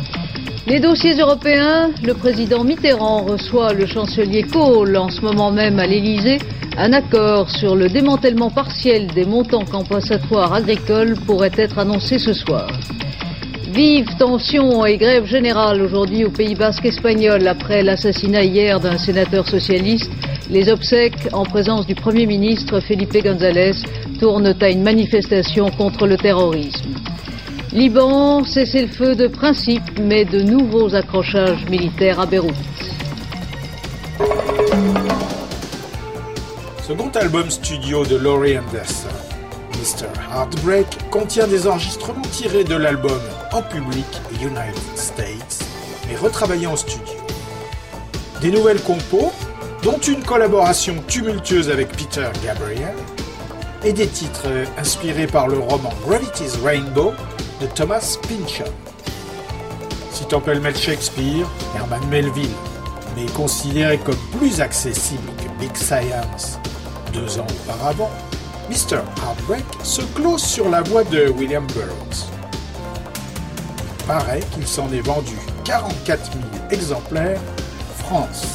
Les 0.68 0.82
dossiers 0.82 1.14
européens, 1.14 1.92
le 2.04 2.14
président 2.14 2.66
Mitterrand 2.66 3.24
reçoit 3.24 3.72
le 3.72 3.86
chancelier 3.86 4.44
Kohl 4.44 4.98
en 4.98 5.08
ce 5.08 5.22
moment 5.22 5.50
même 5.50 5.80
à 5.80 5.88
l'Élysée. 5.88 6.40
Un 6.78 6.92
accord 6.92 7.50
sur 7.50 7.74
le 7.78 7.88
démantèlement 7.88 8.50
partiel 8.50 9.08
des 9.08 9.24
montants 9.24 9.64
compensatoires 9.64 10.54
agricoles 10.54 11.16
pourrait 11.26 11.56
être 11.56 11.80
annoncé 11.80 12.20
ce 12.20 12.34
soir. 12.34 12.68
Vive 13.76 14.16
tension 14.18 14.86
et 14.86 14.96
grève 14.96 15.26
générale 15.26 15.82
aujourd'hui 15.82 16.24
au 16.24 16.30
Pays 16.30 16.56
basque 16.56 16.86
espagnol 16.86 17.46
après 17.46 17.84
l'assassinat 17.84 18.46
hier 18.46 18.80
d'un 18.80 18.98
sénateur 18.98 19.46
socialiste. 19.46 20.10
Les 20.50 20.70
obsèques 20.70 21.28
en 21.34 21.44
présence 21.44 21.86
du 21.86 21.94
Premier 21.94 22.26
ministre 22.26 22.80
Felipe 22.80 23.22
González 23.22 23.74
tournent 24.18 24.56
à 24.62 24.70
une 24.70 24.82
manifestation 24.82 25.70
contre 25.72 26.08
le 26.08 26.16
terrorisme. 26.16 26.90
Liban, 27.74 28.46
cessez-le-feu 28.46 29.14
de 29.14 29.28
principe, 29.28 30.00
mais 30.00 30.24
de 30.24 30.42
nouveaux 30.42 30.96
accrochages 30.96 31.66
militaires 31.70 32.22
à 32.22 32.26
Beyrouth. 32.26 32.54
Second 36.82 37.12
album 37.16 37.50
studio 37.50 38.06
de 38.06 38.16
Laurie 38.16 38.58
Anderson, 38.58 39.35
Mr. 39.86 40.08
Heartbreak, 40.32 40.88
contient 41.12 41.46
des 41.46 41.68
enregistrements 41.68 42.24
tirés 42.32 42.64
de 42.64 42.74
l'album 42.74 43.22
en 43.52 43.62
public 43.62 44.08
United 44.42 44.74
States, 44.96 45.64
mais 46.08 46.16
retravaillés 46.16 46.66
en 46.66 46.76
studio. 46.76 47.14
Des 48.42 48.50
nouvelles 48.50 48.82
compos, 48.82 49.32
dont 49.84 50.00
une 50.00 50.24
collaboration 50.24 50.96
tumultueuse 51.08 51.70
avec 51.70 51.90
Peter 51.90 52.28
Gabriel, 52.44 52.96
et 53.84 53.94
des 53.94 54.08
titres 54.08 54.48
inspirés 54.80 55.28
par 55.28 55.48
le 55.48 55.60
roman 55.60 55.94
Gravity's 56.08 56.56
Rainbow 56.64 57.14
de 57.62 57.68
Thomas 57.68 58.18
Pynchon. 58.24 58.72
Citant 60.12 60.42
pêle-mêle 60.42 60.76
Shakespeare, 60.76 61.48
Herman 61.76 62.04
Melville, 62.10 62.50
mais 63.16 63.28
considéré 63.36 64.00
comme 64.00 64.18
plus 64.40 64.62
accessible 64.62 65.30
que 65.38 65.64
Big 65.64 65.78
Science 65.78 66.58
deux 67.14 67.40
ans 67.40 67.48
auparavant, 67.64 68.12
Mr. 68.70 69.02
Heartbreak 69.22 69.66
se 69.84 70.02
close 70.14 70.44
sur 70.44 70.70
la 70.70 70.82
voix 70.82 71.04
de 71.04 71.30
William 71.30 71.66
Burroughs. 71.68 72.30
Il 74.00 74.06
paraît 74.06 74.42
qu'il 74.54 74.68
s'en 74.68 74.92
est 74.92 75.02
vendu 75.02 75.36
44 75.64 76.32
000 76.32 76.44
exemplaires 76.72 77.40
en 77.40 78.04
France. 78.04 78.46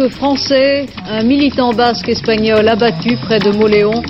Basque 0.00 0.14
français, 0.14 0.86
un 1.10 1.22
militant 1.22 1.72
basque 1.72 2.08
espagnol 2.08 2.66
abattu 2.68 3.16
près 3.16 3.38
de 3.38 3.50
Moléon. 3.50 4.02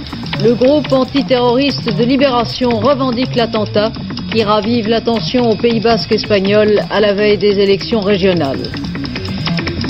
Le 0.42 0.54
groupe 0.54 0.92
antiterroriste 0.92 1.96
de 1.96 2.04
libération 2.04 2.68
revendique 2.70 3.34
l'attentat 3.34 3.90
qui 4.32 4.44
ravive 4.44 4.88
l'attention 4.88 5.50
au 5.50 5.56
Pays 5.56 5.80
basque 5.80 6.12
espagnol 6.12 6.80
à 6.90 7.00
la 7.00 7.12
veille 7.12 7.38
des 7.38 7.58
élections 7.58 8.00
régionales. 8.00 8.70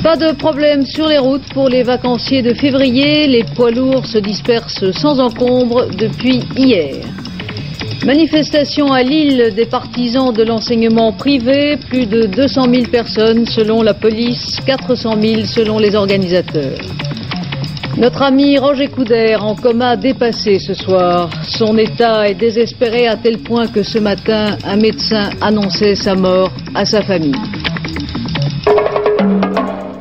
Pas 0.03 0.17
de 0.17 0.33
problème 0.33 0.87
sur 0.87 1.07
les 1.07 1.19
routes 1.19 1.53
pour 1.53 1.69
les 1.69 1.83
vacanciers 1.83 2.43
de 2.43 2.55
février. 2.55 3.27
Les 3.27 3.45
poids 3.45 3.71
lourds 3.71 4.07
se 4.07 4.19
dispersent 4.19 4.91
sans 4.93 5.21
encombre 5.21 5.87
depuis 5.99 6.41
hier. 6.57 7.10
Manifestation 8.07 8.93
à 8.93 9.03
Lille 9.03 9.53
des 9.55 9.67
partisans 9.67 10.33
de 10.33 10.43
l'enseignement 10.43 11.13
privé, 11.13 11.77
plus 11.77 12.07
de 12.07 12.25
200 12.25 12.63
000 12.73 12.85
personnes 12.91 13.45
selon 13.45 13.83
la 13.83 13.93
police, 13.93 14.59
400 14.65 15.21
000 15.21 15.45
selon 15.45 15.79
les 15.79 15.95
organisateurs. 15.95 16.79
Notre 17.99 18.23
ami 18.23 18.59
Roger 18.59 18.89
Coudert 18.89 19.45
en 19.45 19.55
coma 19.55 19.97
dépassé 19.97 20.59
ce 20.59 20.73
soir. 20.73 21.29
Son 21.47 21.77
état 21.77 22.27
est 22.27 22.35
désespéré 22.35 23.07
à 23.07 23.17
tel 23.17 23.39
point 23.39 23.67
que 23.67 23.83
ce 23.83 23.99
matin, 23.99 24.57
un 24.65 24.77
médecin 24.77 25.29
annonçait 25.43 25.95
sa 25.95 26.15
mort 26.15 26.51
à 26.75 26.87
sa 26.87 27.03
famille. 27.03 27.35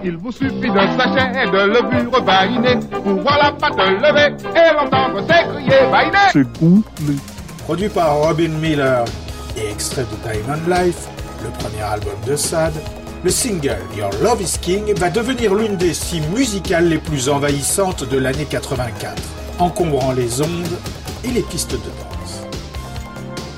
Il 0.06 0.16
vous 0.16 0.32
suffit 0.32 0.70
d'un 0.70 0.98
sachet 0.98 1.46
de 1.52 1.68
levure 1.68 2.24
vainée 2.24 2.80
pour 2.92 3.16
voir 3.16 3.40
la 3.44 3.52
pâte 3.52 3.78
levée 3.78 4.34
et 4.56 4.74
l'entendre 4.74 5.20
s'écrier. 5.28 5.80
C'est 6.32 6.58
complet. 6.58 7.39
Produit 7.70 7.90
par 7.90 8.18
Robin 8.18 8.48
Miller 8.48 9.06
et 9.56 9.70
extrait 9.70 10.02
de 10.02 10.28
Diamond 10.28 10.60
Life, 10.68 11.08
le 11.44 11.52
premier 11.52 11.84
album 11.84 12.16
de 12.26 12.36
Sad, 12.36 12.74
le 13.24 13.30
single 13.30 13.78
Your 13.96 14.10
Love 14.24 14.42
is 14.42 14.58
King 14.60 14.92
va 14.96 15.12
devenir 15.12 15.54
l'une 15.54 15.78
des 15.78 15.94
six 15.94 16.20
musicales 16.36 16.90
les 16.90 16.98
plus 16.98 17.30
envahissantes 17.30 18.10
de 18.10 18.18
l'année 18.18 18.46
84, 18.46 19.22
encombrant 19.60 20.14
les 20.14 20.42
ondes 20.42 20.80
et 21.24 21.28
les 21.28 21.44
pistes 21.44 21.74
de 21.74 21.78
danse. 21.78 22.42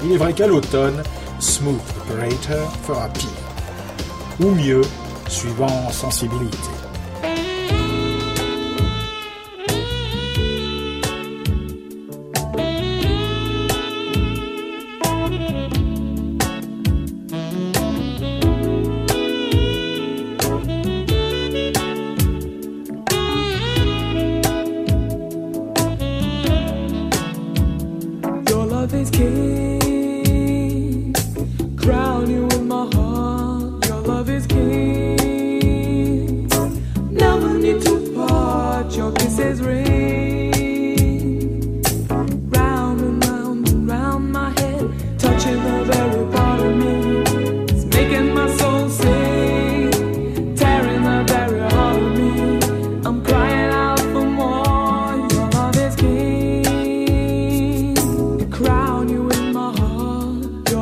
Il 0.04 0.12
est 0.12 0.18
vrai 0.18 0.34
qu'à 0.34 0.48
l'automne, 0.48 1.02
Smooth 1.40 1.80
Operator 2.02 2.70
fera 2.86 3.08
pire. 3.08 3.30
Ou 4.42 4.50
mieux, 4.50 4.82
suivant 5.30 5.90
sensibilité. 5.90 6.81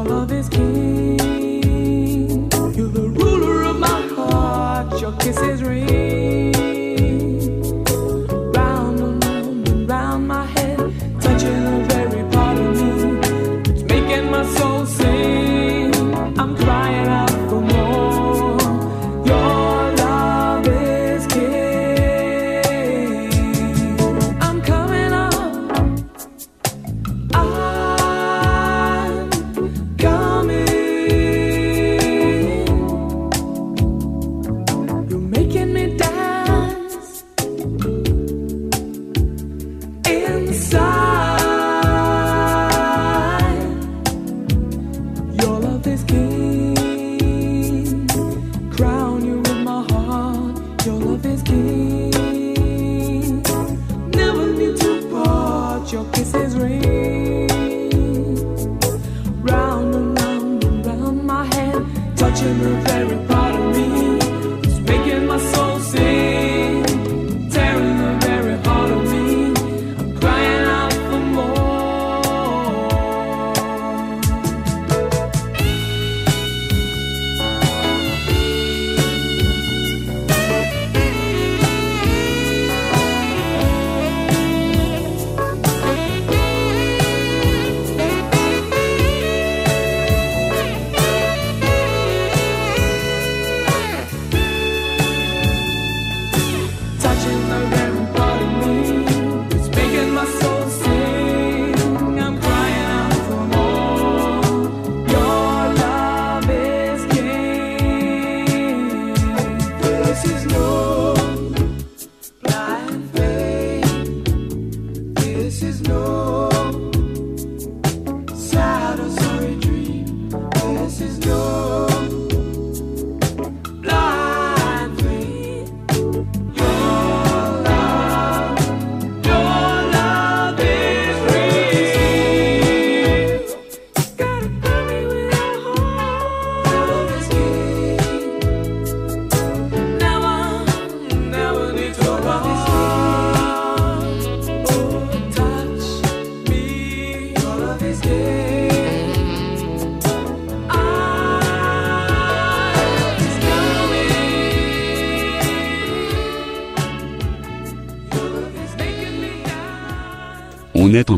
Love 0.10 0.32
is 0.32 0.50
king. 0.50 1.20
You're 2.76 2.90
the 2.90 3.10
ruler 3.16 3.64
of 3.64 3.80
my 3.80 4.02
heart. 4.16 5.00
Your 5.00 5.14
kisses 5.14 5.62
ring. 5.62 5.88
Round 5.88 6.09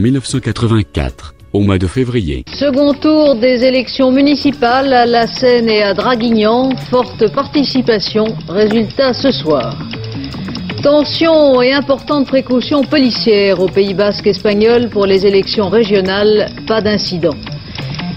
1984, 0.01 1.35
au 1.53 1.59
mois 1.59 1.77
de 1.77 1.85
février. 1.85 2.43
Second 2.51 2.93
tour 2.93 3.35
des 3.35 3.63
élections 3.63 4.11
municipales 4.11 4.91
à 4.91 5.05
La 5.05 5.27
Seine 5.27 5.69
et 5.69 5.83
à 5.83 5.93
Draguignan. 5.93 6.75
Forte 6.89 7.31
participation. 7.33 8.25
Résultat 8.49 9.13
ce 9.13 9.31
soir. 9.31 9.77
Tension 10.81 11.61
et 11.61 11.71
importantes 11.71 12.25
précautions 12.25 12.83
policières 12.83 13.59
au 13.59 13.67
Pays 13.67 13.93
basque 13.93 14.25
espagnol 14.25 14.89
pour 14.89 15.05
les 15.05 15.27
élections 15.27 15.69
régionales. 15.69 16.49
Pas 16.67 16.81
d'incident. 16.81 17.35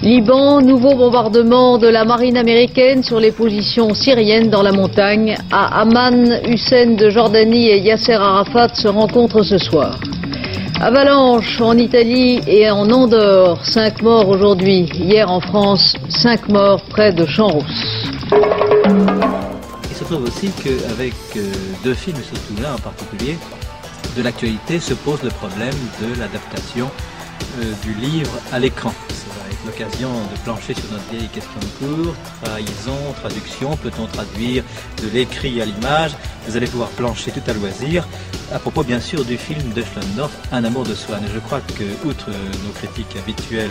Liban, 0.02 0.62
nouveau 0.62 0.94
bombardement 0.94 1.76
de 1.76 1.88
la 1.88 2.04
marine 2.04 2.38
américaine 2.38 3.02
sur 3.02 3.20
les 3.20 3.32
positions 3.32 3.92
syriennes 3.94 4.48
dans 4.48 4.62
la 4.62 4.72
montagne. 4.72 5.36
À 5.52 5.80
Amman, 5.82 6.40
Hussein 6.46 6.94
de 6.94 7.10
Jordanie 7.10 7.68
et 7.68 7.80
Yasser 7.80 8.14
Arafat 8.14 8.74
se 8.74 8.88
rencontrent 8.88 9.42
ce 9.42 9.58
soir. 9.58 9.98
Avalanche 10.80 11.60
en 11.60 11.78
Italie 11.78 12.40
et 12.46 12.70
en 12.70 12.90
Andorre. 12.90 13.64
Cinq 13.64 14.02
morts 14.02 14.28
aujourd'hui. 14.28 14.90
Hier 14.94 15.30
en 15.30 15.40
France, 15.40 15.94
cinq 16.08 16.48
morts 16.48 16.82
près 16.90 17.12
de 17.12 17.24
Champs-Rousse. 17.24 18.08
Il 19.88 19.96
se 19.96 20.04
trouve 20.04 20.24
aussi 20.24 20.50
qu'avec 20.62 21.14
euh, 21.36 21.52
deux 21.84 21.94
films, 21.94 22.18
surtout 22.22 22.60
l'un 22.62 22.74
en 22.74 22.78
particulier, 22.78 23.38
de 24.16 24.22
l'actualité 24.22 24.80
se 24.80 24.94
pose 24.94 25.22
le 25.22 25.30
problème 25.30 25.74
de 26.00 26.20
l'adaptation 26.20 26.90
euh, 27.58 27.72
du 27.82 27.94
livre 27.94 28.32
à 28.52 28.58
l'écran. 28.58 28.92
Ça 29.08 29.26
va 29.40 29.50
être 29.50 29.64
l'occasion 29.64 30.10
de 30.10 30.38
plancher 30.44 30.74
sur 30.74 30.90
notre 30.90 31.08
vieille 31.10 31.28
question 31.28 31.60
de 31.60 31.86
cours. 31.86 32.14
Trahison, 32.42 32.98
traduction, 33.20 33.76
peut-on 33.76 34.06
traduire 34.06 34.64
de 35.02 35.08
l'écrit 35.08 35.60
à 35.62 35.64
l'image? 35.64 36.12
Vous 36.46 36.56
allez 36.56 36.66
pouvoir 36.66 36.90
plancher 36.90 37.30
tout 37.30 37.42
à 37.46 37.52
loisir. 37.52 38.06
À 38.52 38.58
propos 38.58 38.84
bien 38.84 39.00
sûr 39.00 39.24
du 39.24 39.38
film 39.38 39.72
de 39.72 39.82
Schlendorf, 39.82 40.32
Un 40.52 40.64
amour 40.64 40.84
de 40.84 40.94
Swann. 40.94 41.22
Je 41.32 41.38
crois 41.38 41.60
que, 41.60 42.06
outre 42.06 42.30
nos 42.30 42.72
critiques 42.74 43.16
habituelles 43.16 43.70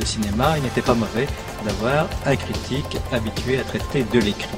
de 0.00 0.04
cinéma, 0.04 0.54
il 0.56 0.62
n'était 0.62 0.82
pas 0.82 0.94
mauvais 0.94 1.26
d'avoir 1.64 2.06
un 2.24 2.36
critique 2.36 2.96
habitué 3.12 3.58
à 3.58 3.64
traiter 3.64 4.04
de 4.04 4.18
l'écrit. 4.20 4.48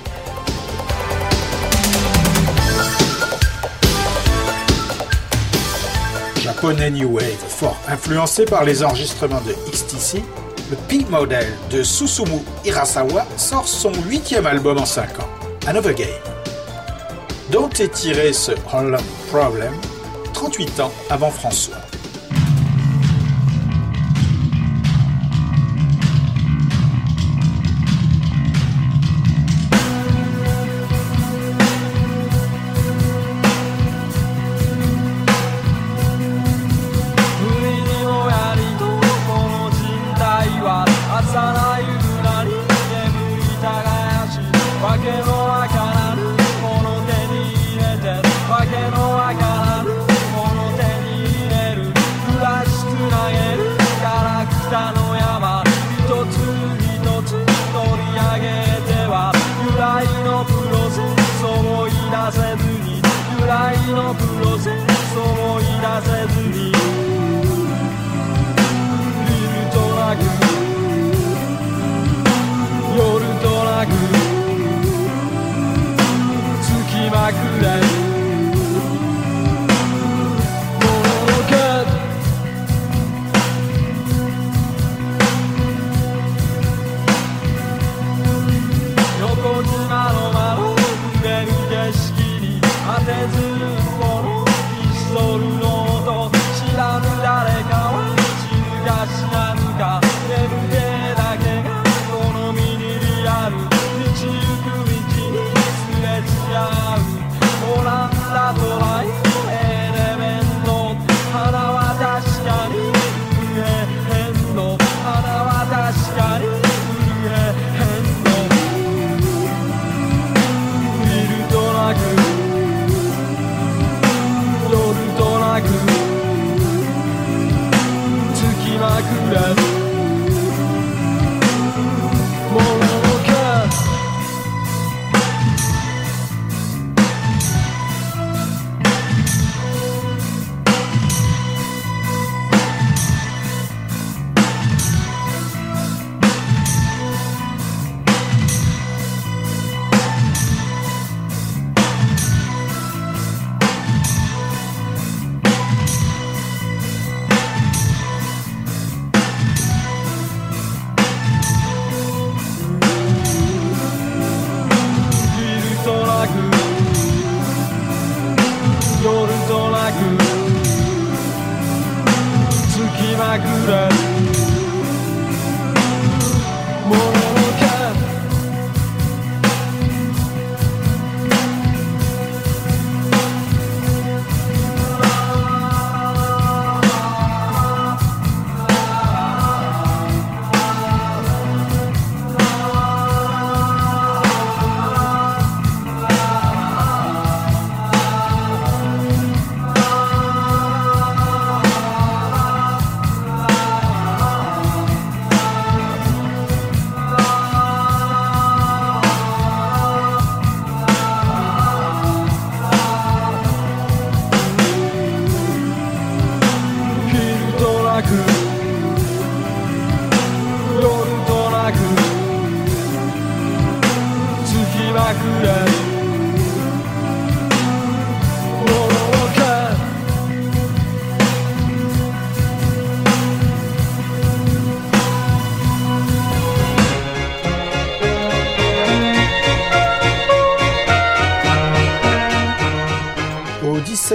Japonais 6.65 7.05
Wave, 7.05 7.45
fort 7.47 7.77
influencé 7.89 8.47
par 8.47 8.65
les 8.65 8.83
enregistrements 8.83 9.43
de 9.43 9.53
XTC, 9.71 10.23
le 10.71 10.77
P-Model 10.89 11.47
de 11.71 11.83
Susumu 11.83 12.41
Hirasawa 12.65 13.27
sort 13.37 13.69
son 13.69 13.93
huitième 14.09 14.47
album 14.47 14.79
en 14.79 14.87
5 14.87 15.21
ans, 15.21 15.29
Another 15.67 15.95
Game, 15.95 16.09
dont 17.53 17.69
est 17.69 17.93
tiré 17.93 18.33
ce 18.33 18.53
Holland 18.73 19.03
Problem 19.31 19.75
38 20.33 20.81
ans 20.81 20.93
avant 21.11 21.31
François. 21.31 21.77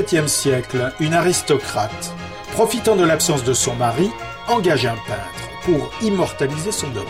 XVIIe 0.09 0.27
siècle, 0.27 0.91
une 0.99 1.13
aristocrate, 1.13 2.13
profitant 2.53 2.95
de 2.95 3.05
l'absence 3.05 3.43
de 3.43 3.53
son 3.53 3.75
mari, 3.75 4.09
engage 4.47 4.87
un 4.87 4.95
peintre 5.05 5.49
pour 5.63 5.91
immortaliser 6.01 6.71
son 6.71 6.87
domaine. 6.87 7.09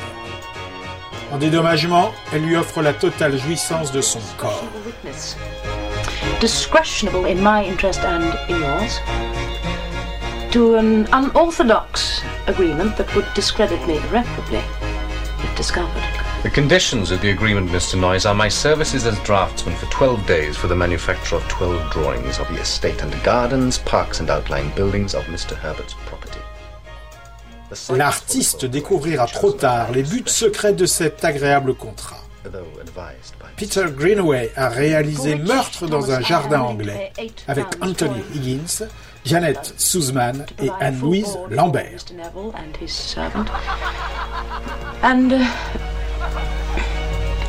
En 1.31 1.37
dédommagement, 1.37 2.11
elle 2.33 2.41
lui 2.41 2.57
offre 2.57 2.81
la 2.81 2.91
totale 2.91 3.39
jouissance 3.39 3.93
de 3.93 4.01
son 4.01 4.19
corps. 4.37 4.65
discretionable 6.41 7.25
in 7.25 7.41
my 7.41 7.63
interest 7.63 8.01
and 8.03 8.23
in 8.49 8.59
yours, 8.59 8.99
to 10.51 10.75
an 10.75 11.07
unorthodox 11.13 12.21
agreement 12.47 12.97
that 12.97 13.13
would 13.15 13.27
discredit 13.33 13.79
me. 13.87 13.97
The 16.41 16.49
conditions 16.49 17.11
of 17.11 17.19
the 17.19 17.31
agreement, 17.31 17.69
Mr. 17.69 17.99
Noyes, 17.99 18.25
are 18.25 18.33
my 18.33 18.47
services 18.47 19.05
as 19.05 19.19
draftsman 19.25 19.75
for 19.75 19.87
12 19.87 20.25
days 20.25 20.55
for 20.55 20.67
the 20.67 20.75
manufacture 20.75 21.35
of 21.35 21.45
12 21.49 21.91
drawings 21.91 22.39
of 22.39 22.47
the 22.47 22.61
estate 22.61 23.03
and 23.03 23.13
gardens, 23.23 23.79
parks 23.79 24.21
and 24.21 24.29
outlying 24.29 24.69
buildings 24.73 25.13
of 25.13 25.25
Mr. 25.25 25.53
Herbert's 25.57 25.95
property. 26.05 26.39
L'artiste 27.89 28.65
découvrira 28.65 29.27
trop 29.27 29.51
tard 29.51 29.91
les 29.91 30.03
buts 30.03 30.29
secrets 30.29 30.73
de 30.73 30.85
cet 30.85 31.25
agréable 31.25 31.73
contrat. 31.73 32.23
Peter 33.57 33.87
Greenaway 33.91 34.49
a 34.55 34.69
réalisé 34.69 35.35
Meurtre 35.35 35.87
dans 35.87 36.09
un 36.09 36.21
jardin 36.21 36.61
anglais 36.61 37.11
avec 37.49 37.65
Anthony 37.81 38.23
Higgins, 38.33 38.87
Janet 39.25 39.73
Suzman 39.75 40.45
et 40.63 40.69
Anne-Louise 40.79 41.37
Lambert. 41.49 42.05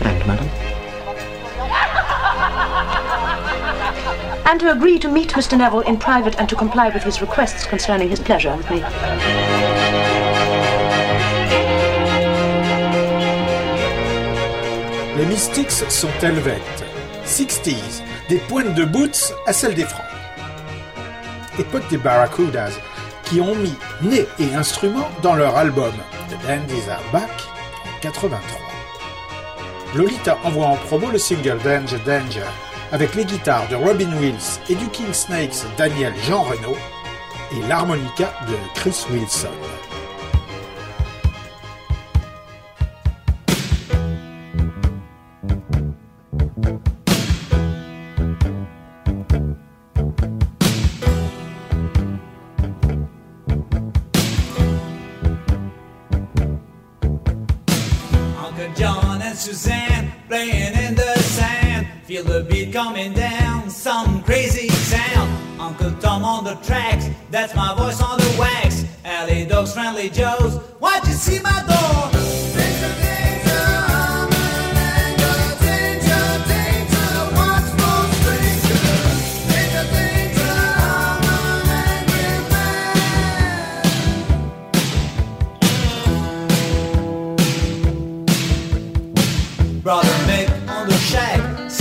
And. 0.03 0.22
And. 4.46 4.61
To 4.61 4.72
agree 4.72 4.98
to 4.98 5.09
meet 5.09 5.30
Mr. 5.30 5.57
Neville 5.57 5.80
in 5.80 5.96
private 5.98 6.38
and 6.38 6.48
to 6.48 6.57
comply 6.57 6.88
with 6.90 7.03
his 7.03 7.20
requests 7.20 7.66
concerning 7.66 8.09
his 8.09 8.20
pleasure 8.20 8.57
with 8.57 8.70
me. 8.70 8.80
Les 15.16 15.26
Mystics 15.26 15.84
sont 15.90 16.09
helvètes, 16.22 16.84
60s, 17.26 18.03
des 18.28 18.38
pointes 18.38 18.74
de 18.74 18.84
boots 18.84 19.32
à 19.46 19.53
celles 19.53 19.74
des 19.74 19.84
francs. 19.84 20.07
Époque 21.59 21.88
des 21.90 21.98
Barracudas, 21.98 22.72
qui 23.24 23.40
ont 23.40 23.55
mis 23.55 23.74
nez 24.03 24.26
et 24.38 24.55
instruments 24.55 25.09
dans 25.22 25.34
leur 25.34 25.57
album 25.57 25.92
The 26.30 26.46
Dandies 26.46 26.88
Are 26.90 27.03
Back 27.12 27.30
en 27.84 28.01
83. 28.01 28.69
Lolita 29.95 30.38
envoie 30.45 30.66
en 30.66 30.76
promo 30.76 31.11
le 31.11 31.18
single 31.18 31.59
Danger 31.64 31.99
Danger 32.07 32.47
avec 32.93 33.14
les 33.14 33.24
guitares 33.24 33.68
de 33.68 33.76
Robin 33.76 34.12
Wills 34.20 34.61
et 34.68 34.74
du 34.74 34.86
King 34.88 35.12
Snakes 35.12 35.64
Daniel 35.76 36.12
Jean 36.28 36.43
Renault 36.43 36.76
et 37.53 37.68
l'harmonica 37.68 38.32
de 38.49 38.55
Chris 38.74 39.05
Wilson. 39.11 39.49
Coming 62.82 63.12
down, 63.12 63.68
some 63.68 64.22
crazy 64.22 64.68
sound. 64.68 65.30
Uncle 65.60 65.92
Tom 66.00 66.24
on 66.24 66.44
the 66.44 66.54
tracks, 66.66 67.10
that's 67.30 67.54
my 67.54 67.74
voice 67.74 67.89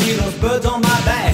see 0.09 0.15
those 0.15 0.33
birds 0.39 0.65
on 0.65 0.81
my 0.81 1.01
back. 1.05 1.28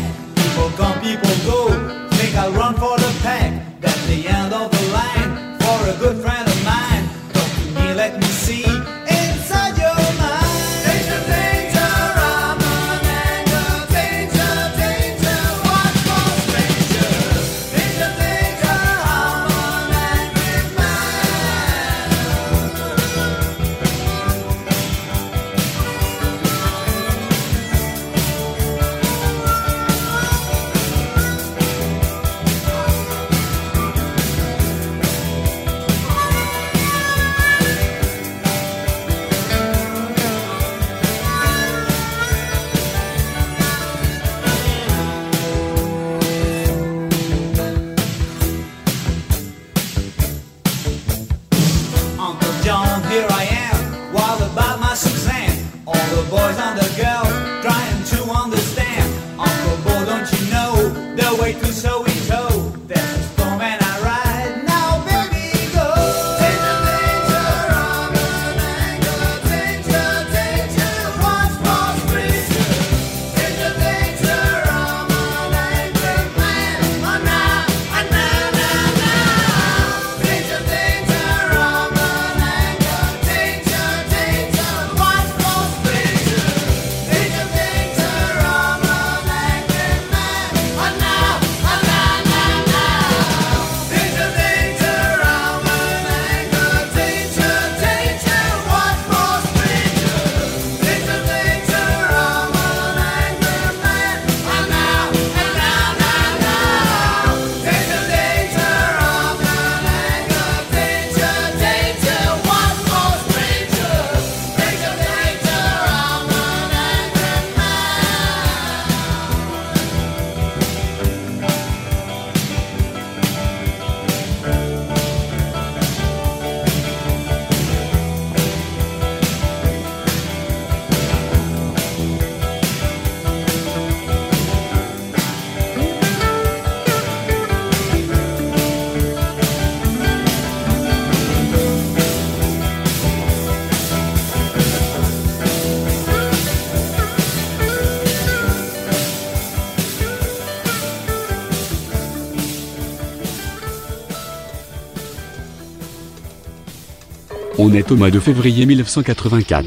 Est 157.85 157.91
au 157.91 157.95
mois 157.95 158.11
de 158.11 158.19
février 158.19 158.65
1984. 158.65 159.65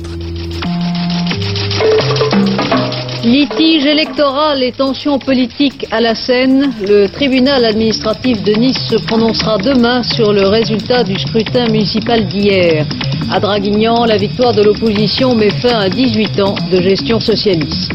Litige 3.24 3.86
électoral 3.86 4.62
et 4.62 4.72
tensions 4.72 5.18
politiques 5.18 5.86
à 5.90 6.00
la 6.00 6.14
Seine, 6.14 6.72
le 6.86 7.08
tribunal 7.08 7.64
administratif 7.64 8.42
de 8.42 8.52
Nice 8.52 8.78
se 8.88 8.96
prononcera 8.96 9.58
demain 9.58 10.02
sur 10.02 10.32
le 10.32 10.46
résultat 10.48 11.02
du 11.02 11.18
scrutin 11.18 11.66
municipal 11.66 12.26
d'hier. 12.26 12.86
À 13.30 13.40
Draguignan, 13.40 14.04
la 14.04 14.16
victoire 14.16 14.52
de 14.52 14.62
l'opposition 14.62 15.34
met 15.34 15.50
fin 15.50 15.78
à 15.78 15.88
18 15.88 16.40
ans 16.40 16.54
de 16.70 16.80
gestion 16.80 17.20
socialiste. 17.20 17.92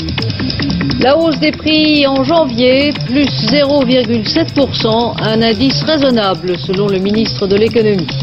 La 0.99 1.17
hausse 1.17 1.39
des 1.39 1.51
prix 1.51 2.05
en 2.07 2.23
janvier, 2.23 2.91
plus 3.07 3.27
0,7%, 3.51 5.21
un 5.21 5.41
indice 5.41 5.81
raisonnable 5.83 6.57
selon 6.59 6.87
le 6.87 6.99
ministre 6.99 7.47
de 7.47 7.55
l'économie. 7.55 8.22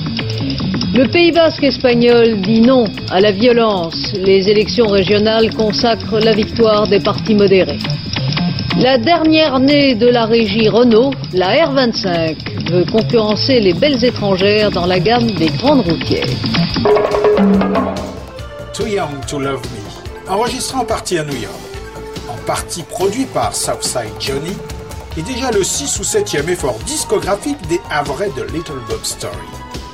Le 0.92 1.06
Pays 1.06 1.30
basque 1.30 1.62
espagnol 1.62 2.40
dit 2.40 2.60
non 2.60 2.84
à 3.10 3.20
la 3.20 3.30
violence. 3.30 4.12
Les 4.14 4.48
élections 4.48 4.88
régionales 4.88 5.54
consacrent 5.54 6.18
la 6.18 6.32
victoire 6.32 6.88
des 6.88 6.98
partis 6.98 7.34
modérés. 7.34 7.78
La 8.78 8.98
dernière 8.98 9.60
née 9.60 9.94
de 9.94 10.08
la 10.08 10.26
régie 10.26 10.68
Renault, 10.68 11.12
la 11.32 11.54
R25, 11.66 12.70
veut 12.72 12.84
concurrencer 12.90 13.60
les 13.60 13.72
belles 13.72 14.04
étrangères 14.04 14.72
dans 14.72 14.86
la 14.86 14.98
gamme 14.98 15.30
des 15.30 15.48
grandes 15.48 15.82
routières. 15.82 16.26
Too 18.74 18.86
Young 18.86 19.24
to 19.28 19.38
Love 19.38 19.62
Me, 19.62 20.30
enregistré 20.32 20.78
en 20.78 20.84
partie 20.84 21.18
à 21.18 21.24
New 21.24 21.36
York, 21.36 21.54
en 22.28 22.36
partie 22.46 22.82
produit 22.82 23.26
par 23.26 23.54
Southside 23.54 24.10
Johnny, 24.18 24.56
est 25.16 25.22
déjà 25.22 25.52
le 25.52 25.62
6 25.62 26.00
ou 26.00 26.02
7e 26.02 26.48
effort 26.48 26.78
discographique 26.86 27.60
des 27.68 27.80
Havrais 27.90 28.30
de 28.36 28.42
Little 28.52 28.80
Bob 28.88 29.04
Story, 29.04 29.36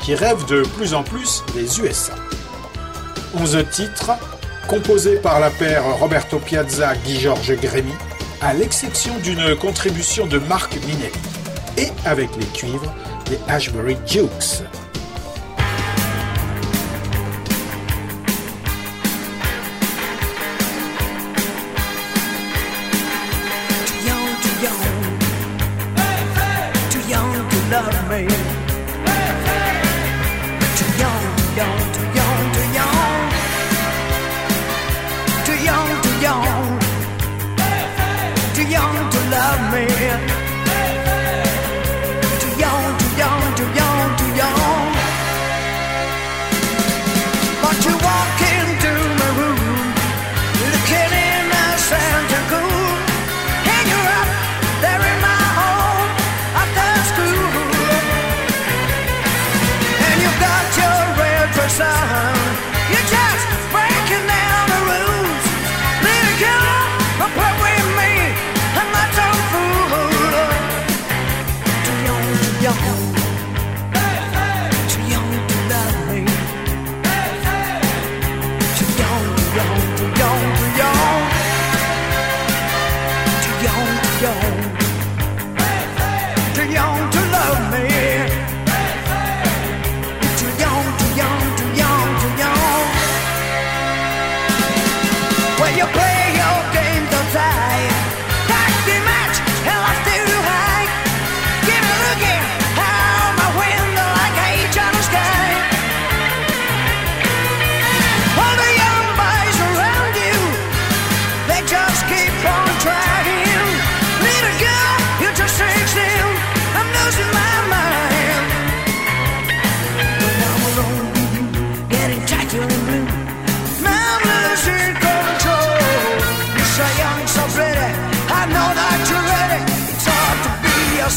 qui 0.06 0.14
rêvent 0.14 0.46
de 0.46 0.62
plus 0.62 0.94
en 0.94 1.02
plus 1.02 1.42
des 1.52 1.80
USA. 1.80 2.14
11 3.34 3.64
titres, 3.72 4.12
composés 4.68 5.16
par 5.16 5.40
la 5.40 5.50
paire 5.50 5.82
Roberto 5.98 6.38
Piazza-Guy 6.38 7.18
Georges 7.18 7.56
Grémy, 7.56 7.92
à 8.40 8.54
l'exception 8.54 9.18
d'une 9.18 9.56
contribution 9.56 10.28
de 10.28 10.38
Marc 10.38 10.76
Minelli, 10.86 11.10
et 11.76 11.88
avec 12.04 12.30
les 12.36 12.46
cuivres 12.46 12.94
des 13.28 13.40
Ashbury 13.48 13.96
Dukes. 14.06 14.62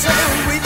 Be 0.02 0.06
yourself 0.06 0.59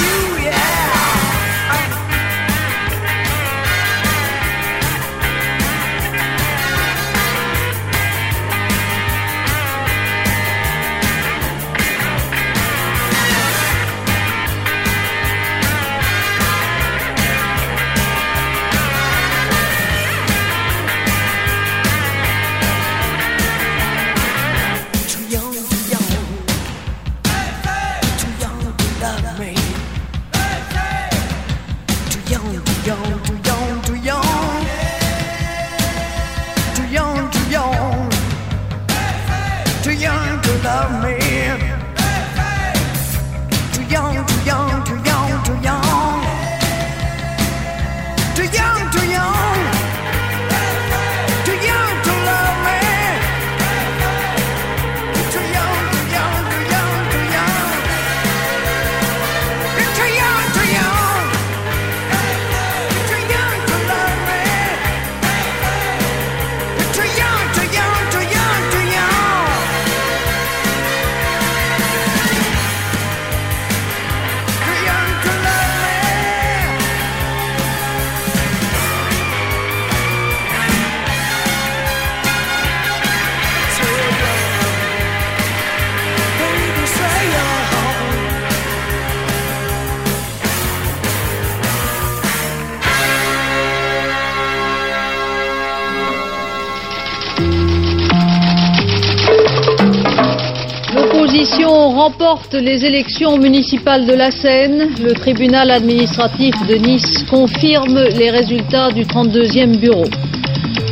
les 102.60 102.86
élections 102.86 103.38
municipales 103.38 104.06
de 104.06 104.14
la 104.14 104.32
Seine. 104.32 104.90
Le 105.02 105.14
tribunal 105.14 105.72
administratif 105.72 106.54
de 106.68 106.76
Nice 106.76 107.24
confirme 107.30 108.00
les 108.18 108.30
résultats 108.30 108.92
du 108.92 109.04
32e 109.04 109.78
bureau. 109.78 110.06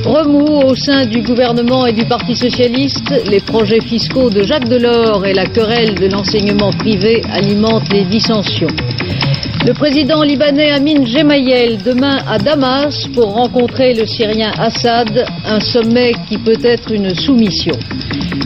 Remous 0.05 0.62
au 0.66 0.76
sein 0.76 1.05
du 1.05 1.22
gouvernement 1.22 1.86
et 1.86 1.93
du 1.93 2.05
Parti 2.05 2.36
socialiste, 2.36 3.14
les 3.30 3.39
projets 3.39 3.82
fiscaux 3.82 4.30
de 4.30 4.43
Jacques 4.43 4.68
Delors 4.68 5.26
et 5.26 5.34
la 5.34 5.45
querelle 5.45 5.95
de 5.95 6.07
l'enseignement 6.07 6.72
privé 6.72 7.22
alimentent 7.32 7.91
les 7.93 8.05
dissensions. 8.05 8.68
Le 9.64 9.74
président 9.74 10.24
libanais 10.24 10.72
Amin 10.72 11.05
Gemayel 11.05 11.78
demain 11.84 12.18
à 12.28 12.39
Damas 12.39 13.07
pour 13.14 13.34
rencontrer 13.34 13.93
le 13.93 14.07
Syrien 14.07 14.51
Assad, 14.57 15.24
un 15.45 15.59
sommet 15.59 16.14
qui 16.28 16.39
peut 16.39 16.57
être 16.64 16.91
une 16.91 17.14
soumission. 17.14 17.76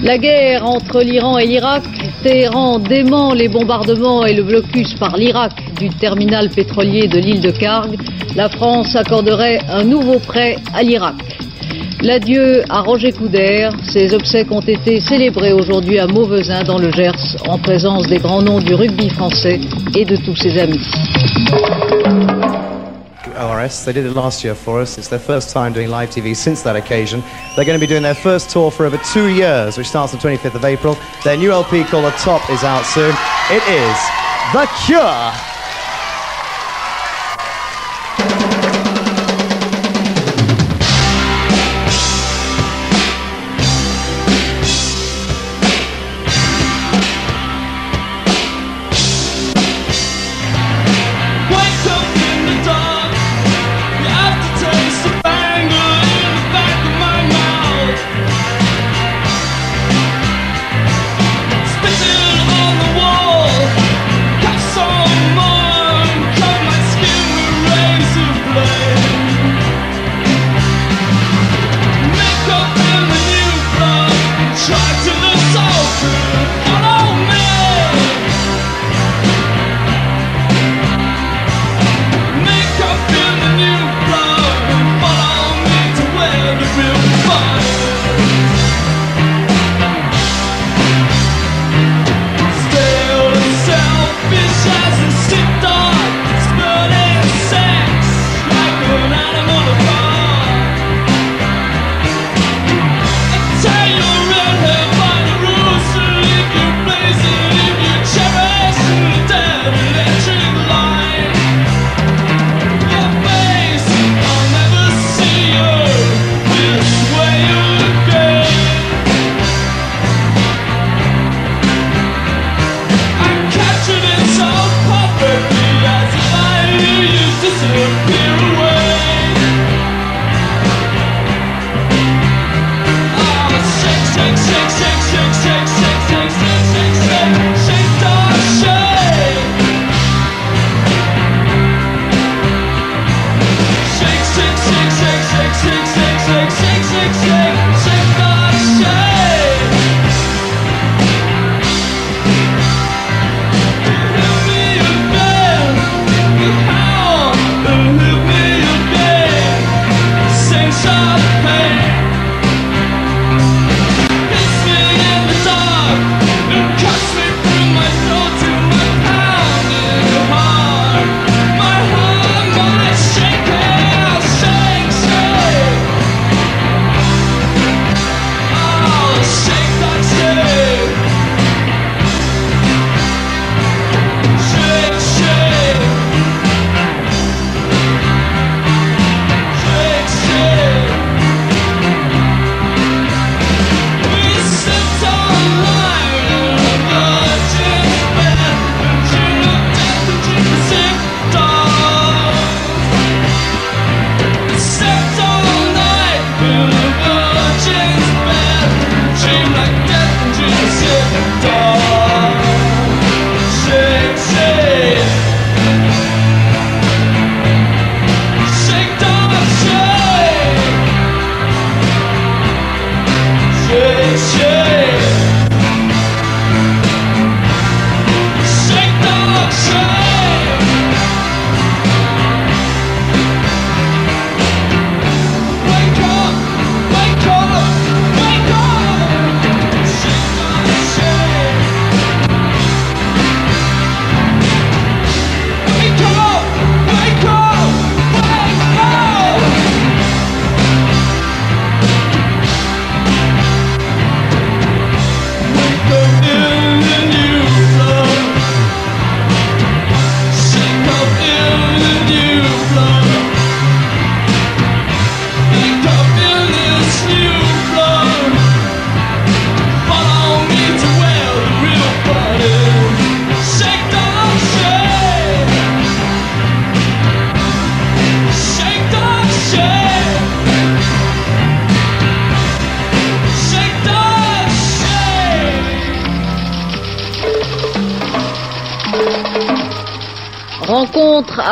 La 0.03 0.18
guerre 0.18 0.66
entre 0.66 1.01
l'Iran 1.01 1.38
et 1.38 1.47
l'Irak, 1.47 1.84
Téhéran 2.22 2.80
dément 2.80 3.34
les 3.34 3.47
bombardements 3.47 4.26
et 4.26 4.34
le 4.34 4.43
blocus 4.43 4.93
par 4.95 5.16
l'Irak 5.16 5.53
du 5.80 5.89
terminal 5.89 6.49
pétrolier 6.49 7.07
de 7.07 7.20
l'île 7.20 7.39
de 7.39 7.51
Karg. 7.51 7.95
La 8.36 8.49
France 8.49 8.93
accorderait 8.97 9.59
un 9.70 9.86
nouveau 9.86 10.20
prêt 10.20 10.57
à 10.74 10.84
l'Irak. 10.84 11.16
L'adieu 12.06 12.62
à 12.70 12.82
Roger 12.82 13.12
Coudert. 13.12 13.72
Ses 13.91 14.14
obsèques 14.14 14.51
ont 14.51 14.62
été 14.62 14.99
célébrées 14.99 15.53
aujourd'hui 15.53 15.97
à 15.97 16.06
Mauvesin 16.06 16.62
dans 16.62 16.78
le 16.78 16.91
Gers 16.91 17.36
en 17.47 17.58
présence 17.58 18.06
des 18.06 18.20
grands 18.20 18.43
noms 18.43 18.60
du 18.60 18.76
rugby 18.76 19.10
français 19.10 19.60
et 19.95 20.06
de 20.06 20.16
tous 20.16 20.36
ses 20.36 20.60
amis. 20.60 20.80
ORS. 23.39 23.86
They 23.86 23.93
did 23.93 24.06
it 24.06 24.14
last 24.14 24.43
year 24.43 24.53
for 24.53 24.80
us. 24.80 24.99
It's 24.99 25.10
their 25.10 25.20
first 25.20 25.51
time 25.51 25.74
doing 25.74 25.89
live 25.89 26.12
TV 26.12 26.36
since 26.36 26.62
that 26.62 26.76
occasion. 26.76 27.24
They're 27.56 27.66
going 27.66 27.80
to 27.80 27.84
be 27.84 27.88
doing 27.88 28.03
their 28.03 28.14
first 28.14 28.51
tour 28.51 28.70
for 28.70 28.86
over 28.86 28.99
two 29.12 29.30
years, 29.30 29.76
which 29.76 29.88
starts 29.88 30.14
on 30.14 30.20
25th 30.20 30.53
of 30.53 30.64
April. 30.64 30.95
Their 31.24 31.38
new 31.38 31.51
LP 31.51 31.86
called 31.86 32.06
The 32.06 32.16
Top 32.20 32.47
is 32.51 32.64
out 32.64 32.86
soon. 32.86 33.16
It 33.49 33.64
is 33.68 33.97
The 34.53 34.70
Cure. 34.86 35.55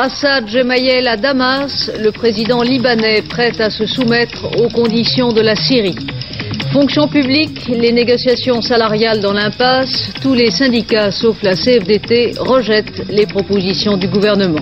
Assad 0.04 0.50
Gemayel 0.50 1.08
à 1.08 1.16
Damas, 1.16 1.90
le 1.98 2.12
président 2.12 2.62
libanais 2.62 3.22
prêt 3.22 3.54
à 3.62 3.70
se 3.70 3.86
soumettre 3.86 4.44
aux 4.60 4.68
conditions 4.68 5.30
de 5.30 5.40
la 5.40 5.56
Syrie. 5.56 5.96
Fonction 6.74 7.08
publique, 7.08 7.70
les 7.70 7.94
négociations 7.94 8.62
salariales 8.62 9.22
dans 9.22 9.32
l'impasse, 9.32 10.12
tous 10.22 10.34
les 10.34 10.52
syndicats 10.52 11.10
sauf 11.10 11.42
la 11.42 11.56
CFDT 11.56 12.34
rejettent 12.38 13.08
les 13.08 13.26
propositions 13.26 13.96
du 13.96 14.10
gouvernement. 14.10 14.60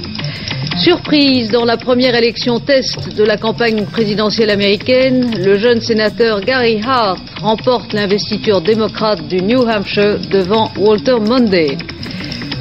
Surprise 0.78 1.50
dans 1.50 1.66
la 1.66 1.78
première 1.78 2.14
élection 2.14 2.60
test 2.60 3.16
de 3.18 3.24
la 3.24 3.38
campagne 3.38 3.88
présidentielle 3.88 4.52
américaine, 4.52 5.44
le 5.44 5.58
jeune 5.58 5.82
sénateur 5.82 6.42
Gary 6.42 6.80
Hart 6.86 7.18
remporte 7.42 7.94
l'investiture 7.94 8.62
démocrate 8.62 9.28
du 9.28 9.42
New 9.42 9.68
Hampshire 9.68 10.20
devant 10.30 10.72
Walter 10.78 11.18
Monday. 11.20 11.78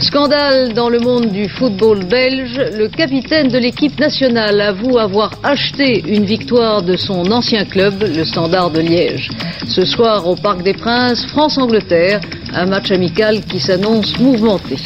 Scandale 0.01 0.73
dans 0.73 0.89
le 0.89 0.99
monde 0.99 1.31
du 1.31 1.47
football 1.47 2.05
belge, 2.05 2.59
le 2.75 2.89
capitaine 2.89 3.49
de 3.49 3.59
l'équipe 3.59 4.01
nationale 4.01 4.59
avoue 4.61 4.99
avoir 4.99 5.33
acheté 5.43 6.03
une 6.07 6.25
victoire 6.25 6.83
de 6.83 6.97
son 6.97 7.31
ancien 7.31 7.67
club, 7.67 8.03
le 8.03 8.25
Standard 8.25 8.71
de 8.71 8.81
Liège. 8.81 9.29
Ce 9.69 9.85
soir 9.85 10.27
au 10.27 10.37
Parc 10.37 10.63
des 10.63 10.73
Princes, 10.73 11.27
France-Angleterre, 11.27 12.21
un 12.55 12.67
match 12.67 12.91
amical 12.91 13.43
qui 13.43 13.61
s'annonce 13.61 14.19
mouvementé. 14.19 14.77